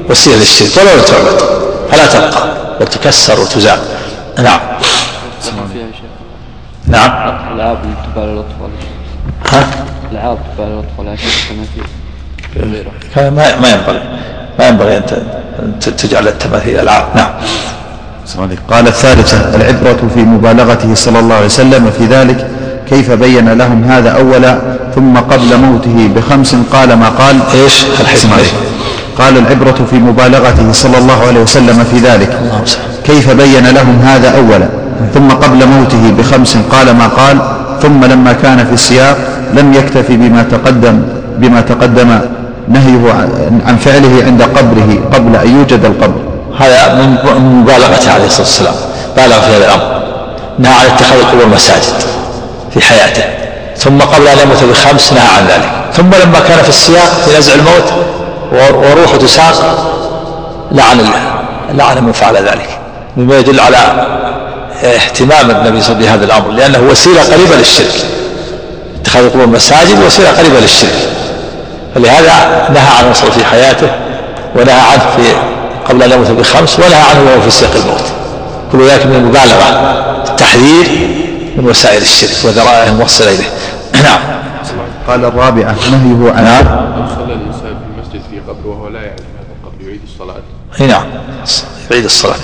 [0.09, 1.39] وسيلة للشرك ولو تعبد
[1.91, 3.79] فلا تبقى بل تكسر وتزال.
[4.37, 4.59] نعم.
[6.87, 7.11] نعم.
[7.55, 8.69] العاب تبال الاطفال
[9.51, 9.67] ها؟
[10.11, 11.29] العاب تبال الاطفال عشان
[12.55, 12.85] التماثيل
[13.15, 14.01] ما ما ينبغي.
[14.59, 17.05] ما ينبغي أن تجعل التماثيل ألعاب.
[17.15, 17.31] نعم.
[18.69, 22.47] قال الثالثة العبرة في مبالغته صلى الله عليه وسلم في ذلك
[22.89, 24.57] كيف بين لهم هذا أولا
[24.95, 28.37] ثم قبل موته بخمس قال ما قال؟ إيش؟ الحكمة.
[29.17, 32.39] قال العبرة في مبالغته صلى الله عليه وسلم في ذلك.
[33.03, 34.69] كيف بين لهم هذا أولا
[35.13, 37.37] ثم قبل موته بخمس قال ما قال؟
[37.81, 39.17] ثم لما كان في السياق
[39.53, 41.01] لم يكتفي بما تقدم
[41.37, 42.19] بما تقدم
[42.69, 43.13] نهيه
[43.67, 46.21] عن فعله عند قبره قبل أن يوجد القبر.
[46.59, 47.17] هذا من
[47.61, 48.75] مبالغته عليه الصلاة والسلام.
[49.17, 50.03] بالغ في هذا الأمر.
[50.59, 52.22] نهى عن اتخاذ القبور مساجد.
[52.73, 53.23] في حياته.
[53.77, 55.69] ثم قبل أن يموت بخمس نهى عن ذلك.
[55.93, 57.93] ثم لما كان في السياق في نزع الموت
[58.51, 59.89] وروحه تساق
[60.71, 61.09] لعن
[61.73, 62.69] لعن من فعل ذلك.
[63.17, 63.77] مما يدل على
[64.83, 68.05] اهتمام النبي صلى الله عليه وسلم بهذا الأمر لأنه وسيلة قريبة للشرك.
[69.01, 71.09] اتخاذ القبور مساجد وسيلة قريبة للشرك.
[71.95, 73.87] فلهذا نهى عنه صلى في حياته
[74.55, 75.23] ونهى عنه في
[75.89, 78.03] قبل أن يموت بخمس ونهى عنه وهو في سياق الموت.
[78.71, 79.95] كل ذلك من المبالغة
[80.29, 80.87] التحذير
[81.57, 83.49] من وسائل الشرك وذرائع الموصله إليه.
[84.03, 84.19] نعم.
[85.07, 86.65] قال الرابعة نهيه عن نعم.
[87.15, 90.35] صلى الإنسان في المسجد في قبر وهو لا يعرف هذا القبر يعيد الصلاة.
[90.81, 91.05] إي نعم.
[91.91, 92.35] يعيد الصلاة.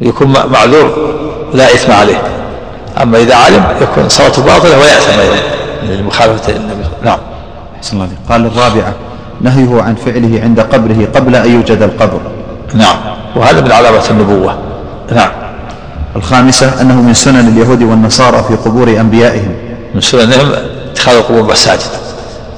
[0.00, 1.14] يكون معذور
[1.54, 2.22] لا إثم عليه.
[3.02, 5.36] أما إذا علم يكون صلاته باطلة وياثم أيضا
[5.82, 6.84] لمخالفه النبي.
[7.04, 7.18] نعم.
[7.76, 8.94] أحسن الله قال الرابعة
[9.40, 12.20] نهيه عن فعله عند قبره قبل أن يوجد القبر.
[12.74, 12.96] نعم.
[13.36, 14.58] وهذا من علامة النبوة.
[15.14, 15.30] نعم.
[16.16, 19.54] الخامسة أنه من سنن اليهود والنصارى في قبور أنبيائهم.
[19.94, 20.52] من سننهم
[20.92, 21.80] اتخاذ القبور مساجد.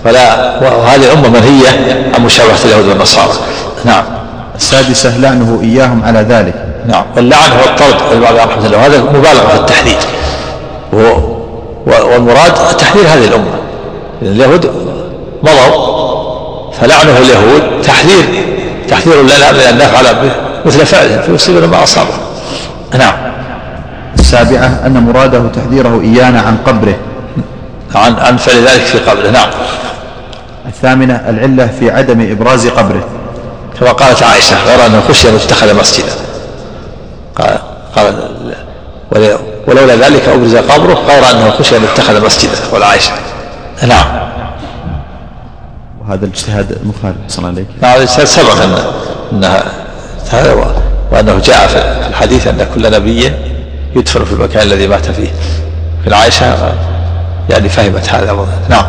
[0.05, 1.69] فلا وهذه الأمة منهية
[2.15, 3.33] عن مشابهة اليهود والنصارى.
[3.85, 4.05] نعم.
[4.57, 6.55] السادسة لعنه إياهم على ذلك.
[6.89, 7.05] نعم.
[7.17, 8.79] واللعن هو الطرد والبعض رحمة الله.
[8.79, 9.99] وهذا مبالغة في التحذير
[11.87, 13.61] والمراد تحذير هذه الأمة.
[14.23, 14.71] اليهود
[15.43, 16.01] مضوا
[16.81, 18.25] فلعنه اليهود تحذير
[18.89, 20.31] تحذير لنا من أن نفعل
[20.65, 22.15] مثل فعلهم فيصيبنا ما أصابه
[22.99, 23.30] نعم.
[24.33, 26.95] السابعة أن مراده تحذيره إيانا عن قبره.
[27.95, 29.51] عن عن فعل ذلك في قبره نعم.
[30.67, 33.05] الثامنة العلة في عدم إبراز قبره.
[33.81, 36.13] كما قالت عائشة غير أنه خشي أن يتخذ مسجدا.
[37.37, 37.59] قال
[37.97, 38.15] قال
[39.67, 43.13] ولولا ذلك أبرز قبره غير أنه خشي أن يتخذ مسجدا قال عائشة.
[43.87, 44.31] نعم.
[46.01, 48.79] وهذا الاجتهاد مخالف صلى الله عليك نعم الاجتهاد سبق أن
[49.33, 49.65] أنها
[50.31, 50.75] هذا
[51.13, 53.50] وأنه جاء في الحديث أن كل نبي
[53.97, 55.31] يدفن في المكان الذي مات فيه.
[56.05, 56.75] في عائشة
[57.51, 58.85] يعني فهمت هذا نعم.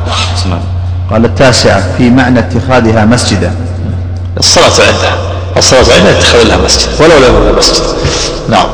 [1.11, 3.51] قال التاسعة في معنى اتخاذها مسجدا.
[4.37, 5.17] الصلاة عندها.
[5.57, 6.89] الصلاة عندها اتخذ لها مسجد.
[6.99, 7.83] ولو لم يكن مسجد.
[8.49, 8.67] نعم.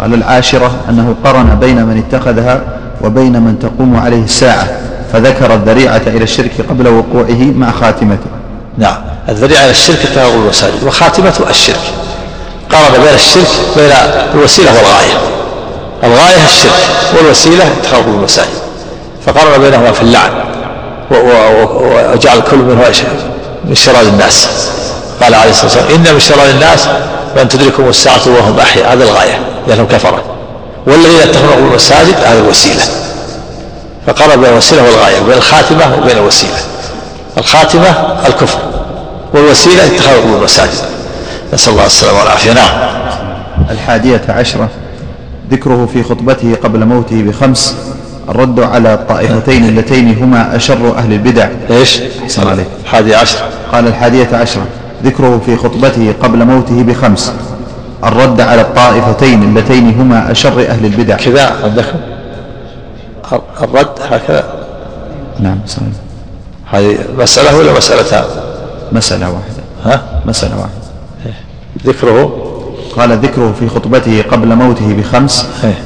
[0.00, 2.60] قال العاشرة أنه قرن بين من اتخذها
[3.04, 4.68] وبين من تقوم عليه الساعة
[5.12, 8.30] فذكر الذريعة إلى الشرك قبل وقوعه مع خاتمته.
[8.78, 8.96] نعم.
[9.28, 11.80] الذريعة إلى الشرك تغول المساجد وخاتمته الشرك.
[12.72, 13.92] قارن بين الشرك بين
[14.34, 15.18] الوسيلة والغاية.
[16.04, 18.48] الغاية الشرك والوسيلة تغول المساجد
[19.26, 20.30] فقارن بينهما في اللعن
[21.10, 22.92] وجعل كل منه
[23.64, 24.48] من شرار الناس.
[25.22, 26.88] قال عليه الصلاة والسلام إن من شرار الناس
[27.36, 28.92] من تدركهم الساعة وهم أحياء.
[28.92, 30.22] هذا الغاية لأنهم كفرة
[30.86, 32.82] والذين يتخذون المساجد هذه الوسيلة.
[34.06, 36.58] فقرب بين الوسيلة والغاية بين الخاتمة وبين الوسيلة.
[37.38, 38.58] الخاتمة الكفر
[39.34, 40.70] والوسيلة اتخاذ المساجد.
[41.52, 42.52] نسأل الله السلامة والعافية.
[42.52, 42.68] نعم.
[43.70, 44.68] الحادية عشرة.
[45.50, 47.76] ذكره في خطبته قبل موته بخمس
[48.28, 51.48] الرد على الطائفتين اللتين هما أشر أهل البدع.
[51.70, 52.66] إيش؟ أحسن عليك.
[52.84, 54.66] الحادية عشرة قال الحادية عشرة
[55.04, 57.32] ذكره في خطبته قبل موته بخمس
[58.04, 61.16] الرد على الطائفتين اللتين هما أشر أهل البدع.
[61.16, 61.98] كذا عندكم
[63.62, 64.44] الرد هكذا.
[65.40, 65.88] نعم صحيح
[66.70, 68.24] هذه مسألة ولا مسألتان
[68.92, 69.62] مسألة واحدة.
[69.84, 70.72] ها؟ مسألة واحدة.
[71.26, 71.34] إيه.
[71.86, 72.47] ذكره
[72.98, 75.82] قال ذكره في خطبته قبل موته بخمس إيه.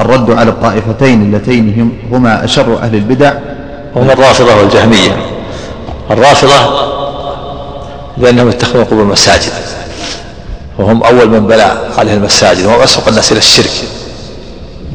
[0.00, 3.32] الرد على الطائفتين اللتين هم هما أشر أهل البدع.
[3.96, 5.16] هم الرافضة والجهمية.
[6.10, 6.86] الرافضة
[8.18, 9.52] لأنهم اتخذوا قبور المساجد.
[10.78, 11.62] وهم أول من بنى
[11.98, 12.66] عليه المساجد.
[12.66, 13.88] وهم أسبق الناس إلى الشرك.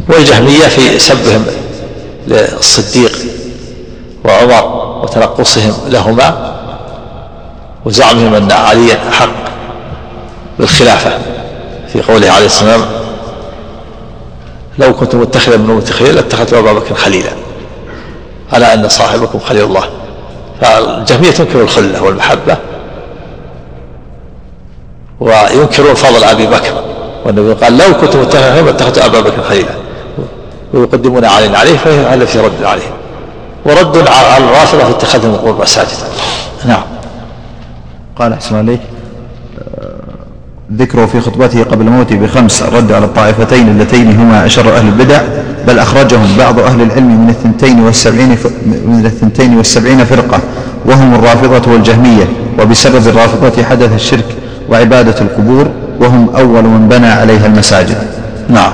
[0.09, 1.45] والجهمية في سبهم
[2.27, 3.17] للصديق
[4.25, 6.55] وعمر وتنقصهم لهما
[7.85, 9.29] وزعمهم أن عليا أحق
[10.59, 11.40] بالخلافة.
[11.93, 12.91] في قوله عليه الصلاة والسلام
[14.79, 17.29] لو كنت متخذا من أمتي خليلا لاتخذت أبا بكر خليلا
[18.53, 19.83] ألا أن صاحبكم خليل الله.
[20.61, 22.57] فالجهمية تنكر الخلة والمحبة
[25.19, 26.83] وينكرون فضل أبي بكر
[27.25, 29.73] والنبي قال لو كنت متخذا لاتخذت أبا بكر خليلا.
[30.73, 32.93] ويقدمون علينا عليه فهذا في رد عليه
[33.65, 35.97] ورد على الرافضة في اتخاذهم القبور مساجد
[36.65, 36.83] نعم.
[38.15, 38.81] قال أحسن عليك.
[40.77, 45.21] ذكره في خطبته قبل موته بخمس الرد على الطائفتين اللتين هما أشر أهل البدع
[45.67, 50.39] بل أخرجهم بعض أهل العلم من الثنتين والسبعين من الثنتين والسبعين فرقة
[50.85, 52.27] وهم الرافضة والجهمية
[52.59, 54.25] وبسبب الرافضة حدث الشرك
[54.69, 55.67] وعبادة القبور
[55.99, 57.97] وهم أول من بنى عليها المساجد.
[58.49, 58.71] نعم.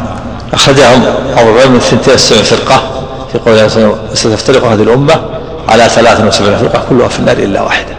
[0.54, 1.02] أخرجهم
[1.38, 2.82] أبو العلم من الثنتين والسبعين فرقة
[3.32, 5.14] في قوله ستفترق هذه الأمة
[5.70, 7.96] على ثلاث وسبعين فرقة كلها في النار إلا واحدة.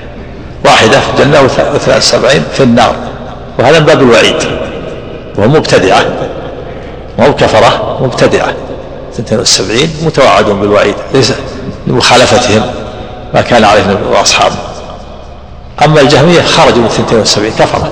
[0.64, 2.96] واحدة في الجنة وثلاث وسبعين في النار.
[3.58, 4.36] وهذا من باب الوعيد
[5.36, 6.04] وهو مبتدعة
[7.18, 8.54] وهو كفرة مبتدعة
[9.14, 11.32] 72 متوعدون بالوعيد ليس
[11.86, 12.62] لمخالفتهم
[13.34, 14.54] ما كان عليه النبي وأصحابه.
[15.84, 17.90] أما الجهمية خرجوا من 72 كفرة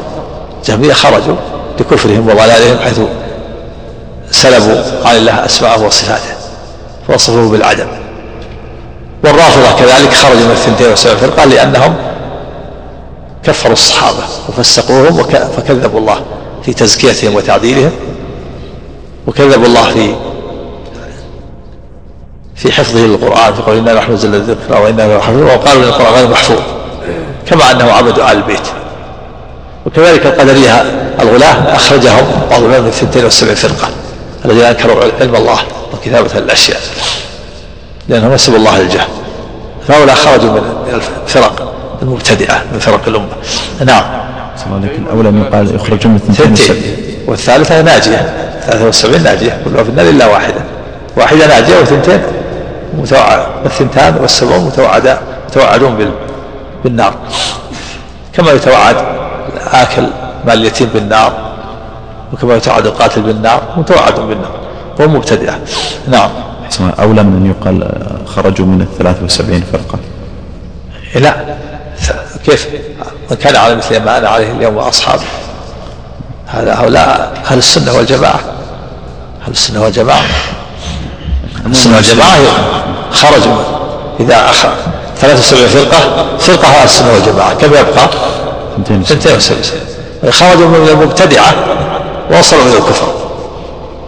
[0.58, 1.36] الجهمية خرجوا
[1.80, 3.00] لكفرهم وضلالهم حيث
[4.30, 6.34] سلبوا عن الله أسماءه وصفاته
[7.08, 7.86] فوصفوه بالعدم.
[9.24, 11.94] والرافضة كذلك خرجوا من 72 فرقه لأنهم
[13.47, 15.22] كفروا الصحابة وفسقوهم
[15.57, 16.20] فكذبوا الله
[16.62, 17.92] في تزكيتهم وتعديلهم
[19.26, 20.14] وكذبوا الله في
[22.57, 26.61] في حفظه للقرآن في قول إنا نحن الذكر وإنا حافظون وقالوا إن القرآن غير محفوظ
[27.47, 28.66] كما أنه عبدوا آل البيت
[29.86, 30.82] وكذلك القدرية
[31.20, 33.88] الغلاة أخرجهم بعض العلماء من 72 فرقة
[34.44, 35.59] الذين أنكروا علم الله
[35.94, 36.80] وكتابة الأشياء
[38.09, 39.09] لأنهم نسبوا الله للجهل.
[39.88, 41.72] فهؤلاء خرجوا من الفرق.
[42.03, 43.26] المبتدعة من فرق الأمة.
[43.86, 44.05] نعم.
[44.72, 46.76] عليك الأولى من قال يخرجون من ثنتين
[47.26, 48.34] والثالثة ناجية.
[48.66, 49.61] 73 ناجية.
[49.64, 50.61] كلها في النار إلا واحدة.
[51.16, 52.20] واحدة ناجية وثنتين
[52.99, 56.12] متوعد الثنتان والسبعون متوعدا متوعدون
[56.84, 57.14] بالنار.
[58.32, 58.97] كما يتوعد
[59.72, 60.07] آكل
[60.47, 61.32] مال اليتيم بالنار
[62.32, 64.51] وكما يتوعد القاتل بالنار متوعد بالنار.
[65.01, 65.59] وهم مبتدعة
[66.09, 66.30] نعم.
[67.01, 67.88] أولى من أن يقال
[68.26, 69.99] خرجوا من الثلاث وسبعين فرقة.
[71.14, 71.34] لا.
[72.47, 72.66] كيف؟
[73.30, 75.24] من كان على مثل ما أنا عليه اليوم وأصحابي
[76.47, 78.40] هذا هؤلاء أهل السنة والجماعة.
[79.44, 80.24] أهل السنة والجماعة.
[81.66, 82.38] السنة والجماعة
[83.12, 83.57] خرجوا
[84.20, 84.72] إذا أخر
[85.20, 87.55] 73 فرقة فرقة أهل السنة والجماعة.
[87.55, 88.09] كم يبقى؟
[88.78, 89.62] 72
[90.30, 91.55] خرجوا من المبتدعة
[92.30, 93.14] وصلوا إلى الكفر.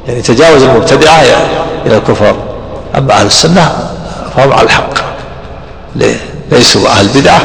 [0.09, 1.23] يعني تجاوز المبتدعة
[1.87, 2.37] إلى الكفر.
[2.97, 3.91] أما أهل السنة
[4.37, 4.95] فهم على الحق.
[6.51, 7.41] ليسوا أهل البدعة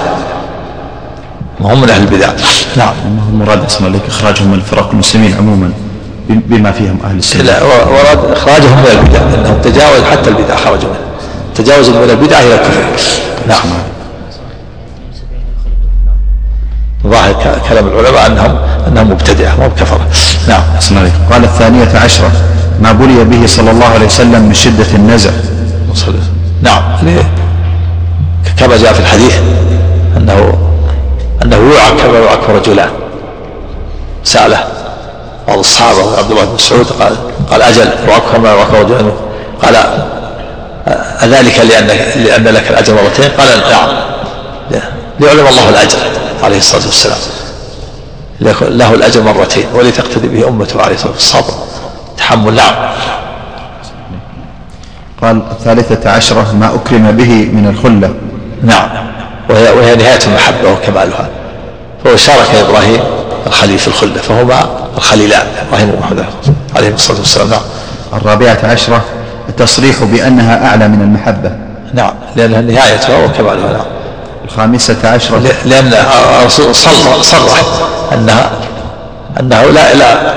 [1.62, 2.30] وهم من أهل البدع.
[2.78, 2.94] نعم
[3.30, 5.72] المراد اسمه لك إخراجهم من الفرق المسلمين عموما
[6.30, 7.44] بما فيهم أهل السنة.
[7.44, 9.20] لا ورد إخراجهم من البدع.
[9.20, 11.00] لأنهم تجاوز حتى البدع خرجوا منه.
[11.56, 12.84] تجاوز من البدع إلى الكفر.
[13.48, 13.60] نعم.
[17.08, 20.08] ظاهر كلام العلماء أنهم أنهم مبتدعة مو كفرة
[20.48, 20.62] نعم
[21.32, 22.32] قال الثانية عشرة
[22.82, 25.30] ما بلي به صلى الله عليه وسلم من شدة النزع.
[26.62, 26.82] نعم
[28.58, 29.36] كما جاء في الحديث
[30.18, 30.58] أنه
[31.44, 32.90] أنه يوعك كما يوعك رجلان
[34.24, 34.64] سأله.
[35.48, 37.16] بعض الصحابة عبد الله بن مسعود قال
[37.52, 39.12] قال أجل يوعك كما يوعك رجلان
[39.64, 39.76] قال
[41.24, 41.88] أذلك لأن
[42.24, 43.90] لأن لك الأجر مرتين؟ قال نعم.
[45.20, 45.98] ليعلم الله الأجر
[46.44, 47.18] عليه الصلاة والسلام.
[48.70, 51.44] له الأجر مرتين ولتقتدي به أمته عليه الصلاة والسلام.
[51.44, 51.54] الصبر
[52.18, 52.76] تحمل نعم.
[55.22, 58.14] قال الثالثة عشرة ما أكرم به من الخلة.
[58.64, 58.90] نعم.
[59.50, 61.30] وهي, وهي نهاية المحبة وكمالها.
[62.04, 63.00] فهو شارك إبراهيم
[63.48, 64.66] الخليل في الخلة فهما
[64.98, 66.26] الخليلان إبراهيم ومحمد
[66.76, 67.50] عليهم الصلاة والسلام.
[67.50, 67.62] نعم.
[68.14, 69.02] الرابعة عشرة
[69.50, 71.52] التصريح بأنها أعلى من المحبة.
[71.94, 73.86] نعم لأنها نهايتها وكمالها نعم
[74.46, 75.40] الخامسة عشرة.
[75.66, 75.94] لأن
[76.42, 77.64] الرسول صرح
[78.14, 78.52] أنها
[79.40, 80.34] أنه لا لا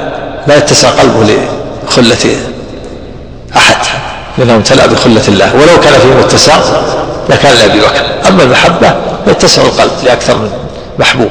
[0.47, 1.37] لا يتسع قلبه
[1.89, 2.37] لخلة
[3.57, 3.77] أحد
[4.39, 5.55] لأنه امتلأ بخلة الله.
[5.55, 6.55] ولو كان فيه متسع
[7.29, 8.29] لكان لأبي بكر.
[8.29, 8.95] أما المحبة
[9.27, 10.51] يتسع القلب لأكثر من
[10.99, 11.31] محبوب.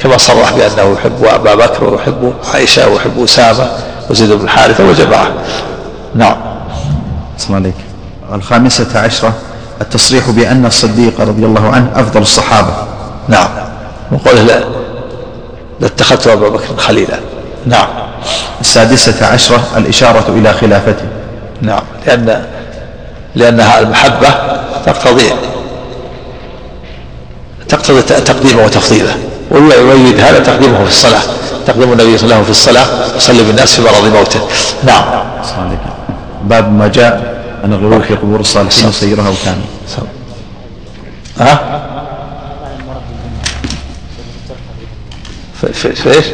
[0.00, 3.68] كما صرح بأنه يحب أبا بكر ويحب عائشة ويحب أسامة
[4.10, 5.30] وزيد بن حارثة وجماعة.
[6.14, 6.36] نعم.
[7.38, 7.74] اسم عليك
[8.32, 9.32] الخامسة عشرة
[9.80, 12.74] التصريح بأن الصديق رضي الله عنه أفضل الصحابة.
[13.28, 13.48] نعم.
[14.12, 14.64] وقوله لا
[15.80, 17.18] لاتخذت أبا بكر خليلا.
[17.66, 17.88] نعم.
[18.60, 21.06] السادسة عشرة الإشارة إلى خلافته.
[21.62, 21.82] نعم.
[22.06, 22.46] لأن
[23.34, 24.28] لأنها المحبة
[24.86, 25.32] تقتضي
[27.68, 29.16] تقتضي تقديمه وتفضيله.
[29.50, 31.22] ويريد هذا تقديمه في الصلاة.
[31.66, 33.16] تقديم النبي صلى الله عليه وسلم في الصلاة.
[33.16, 34.40] يصلي بالناس في مرض موته.
[34.84, 35.04] نعم.
[36.44, 39.62] باب ما جاء أن الغلو في قبور الصالحين يصيرها وكان.
[41.40, 41.82] ها؟
[45.60, 46.24] في, في, إيش؟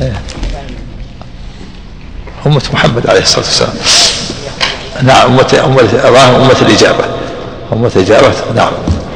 [0.00, 0.12] إيه.
[2.46, 3.74] أمة محمد عليه الصلاة والسلام.
[5.02, 5.80] نعم أمة أمة,
[6.36, 7.04] أمة الإجابة.
[7.72, 8.32] أمة الإجابة.
[8.56, 8.72] نعم.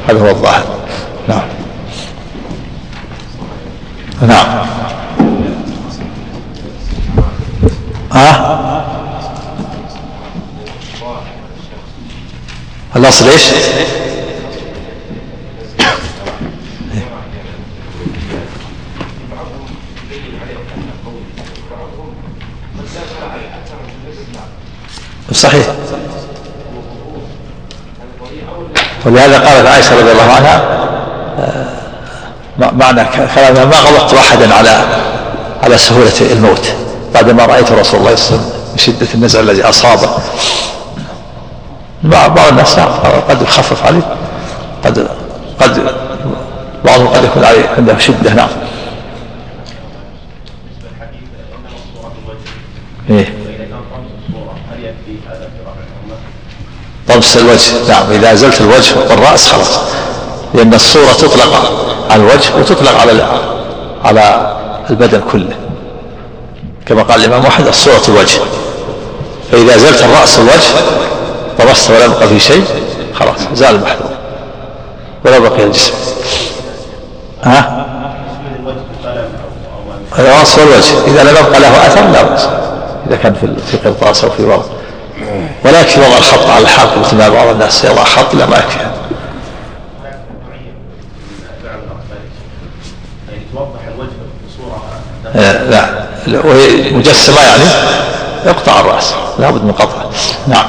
[0.09, 0.65] هذا هو الظاهر.
[1.27, 1.58] نعم.
[4.21, 4.67] نعم.
[8.11, 8.85] ها؟
[12.95, 13.41] الأصل إيش؟
[25.31, 25.65] صحيح.
[29.05, 30.78] ولهذا قالت عائشة رضي الله عنها
[32.59, 33.05] معنى
[33.35, 34.85] كلامها ما غلطت أحدا على
[35.63, 36.73] على سهولة الموت.
[37.13, 40.09] بعدما رأيت رسول الله صلى الله عليه وسلم من شدة النزع الذي أصابه.
[42.03, 42.79] بعض الناس
[43.29, 44.01] قد يخفف عليه.
[44.85, 45.07] قد
[45.59, 45.91] قد
[46.85, 48.49] بعضهم قد يكون عليه عنده شدة نعم.
[53.09, 53.33] إيه.
[57.07, 57.89] طمس الوجه.
[57.89, 59.79] نعم إذا أزلت الوجه والرأس خلاص.
[60.53, 61.71] لأن الصورة تطلق
[62.09, 63.25] على الوجه وتطلق على
[64.05, 64.55] على
[64.89, 65.55] البدن كله.
[66.85, 68.39] كما قال الإمام أحمد الصورة الوجه.
[69.51, 70.69] فإذا أزلت الرأس والوجه
[71.59, 72.65] طمست ولا يبقى في شيء
[73.13, 74.11] خلاص زال المحذور.
[75.25, 75.93] ولا بقي الجسم.
[77.43, 77.85] ها؟
[80.19, 81.07] الرأس والوجه.
[81.07, 82.47] إذا لم يبقى له أثر لا بأس.
[83.07, 84.69] إذا كان في قرطاس أو في ورق
[85.65, 88.88] ولا يكفي وضع الخط على الحرف مثل ما بعض الناس يضع خط لا ما يكفي.
[95.35, 95.89] لا.
[96.27, 97.63] وهي مجسمة يعني.
[98.45, 99.13] يقطع الرأس.
[99.39, 100.09] لابد من قطعه
[100.47, 100.65] نعم.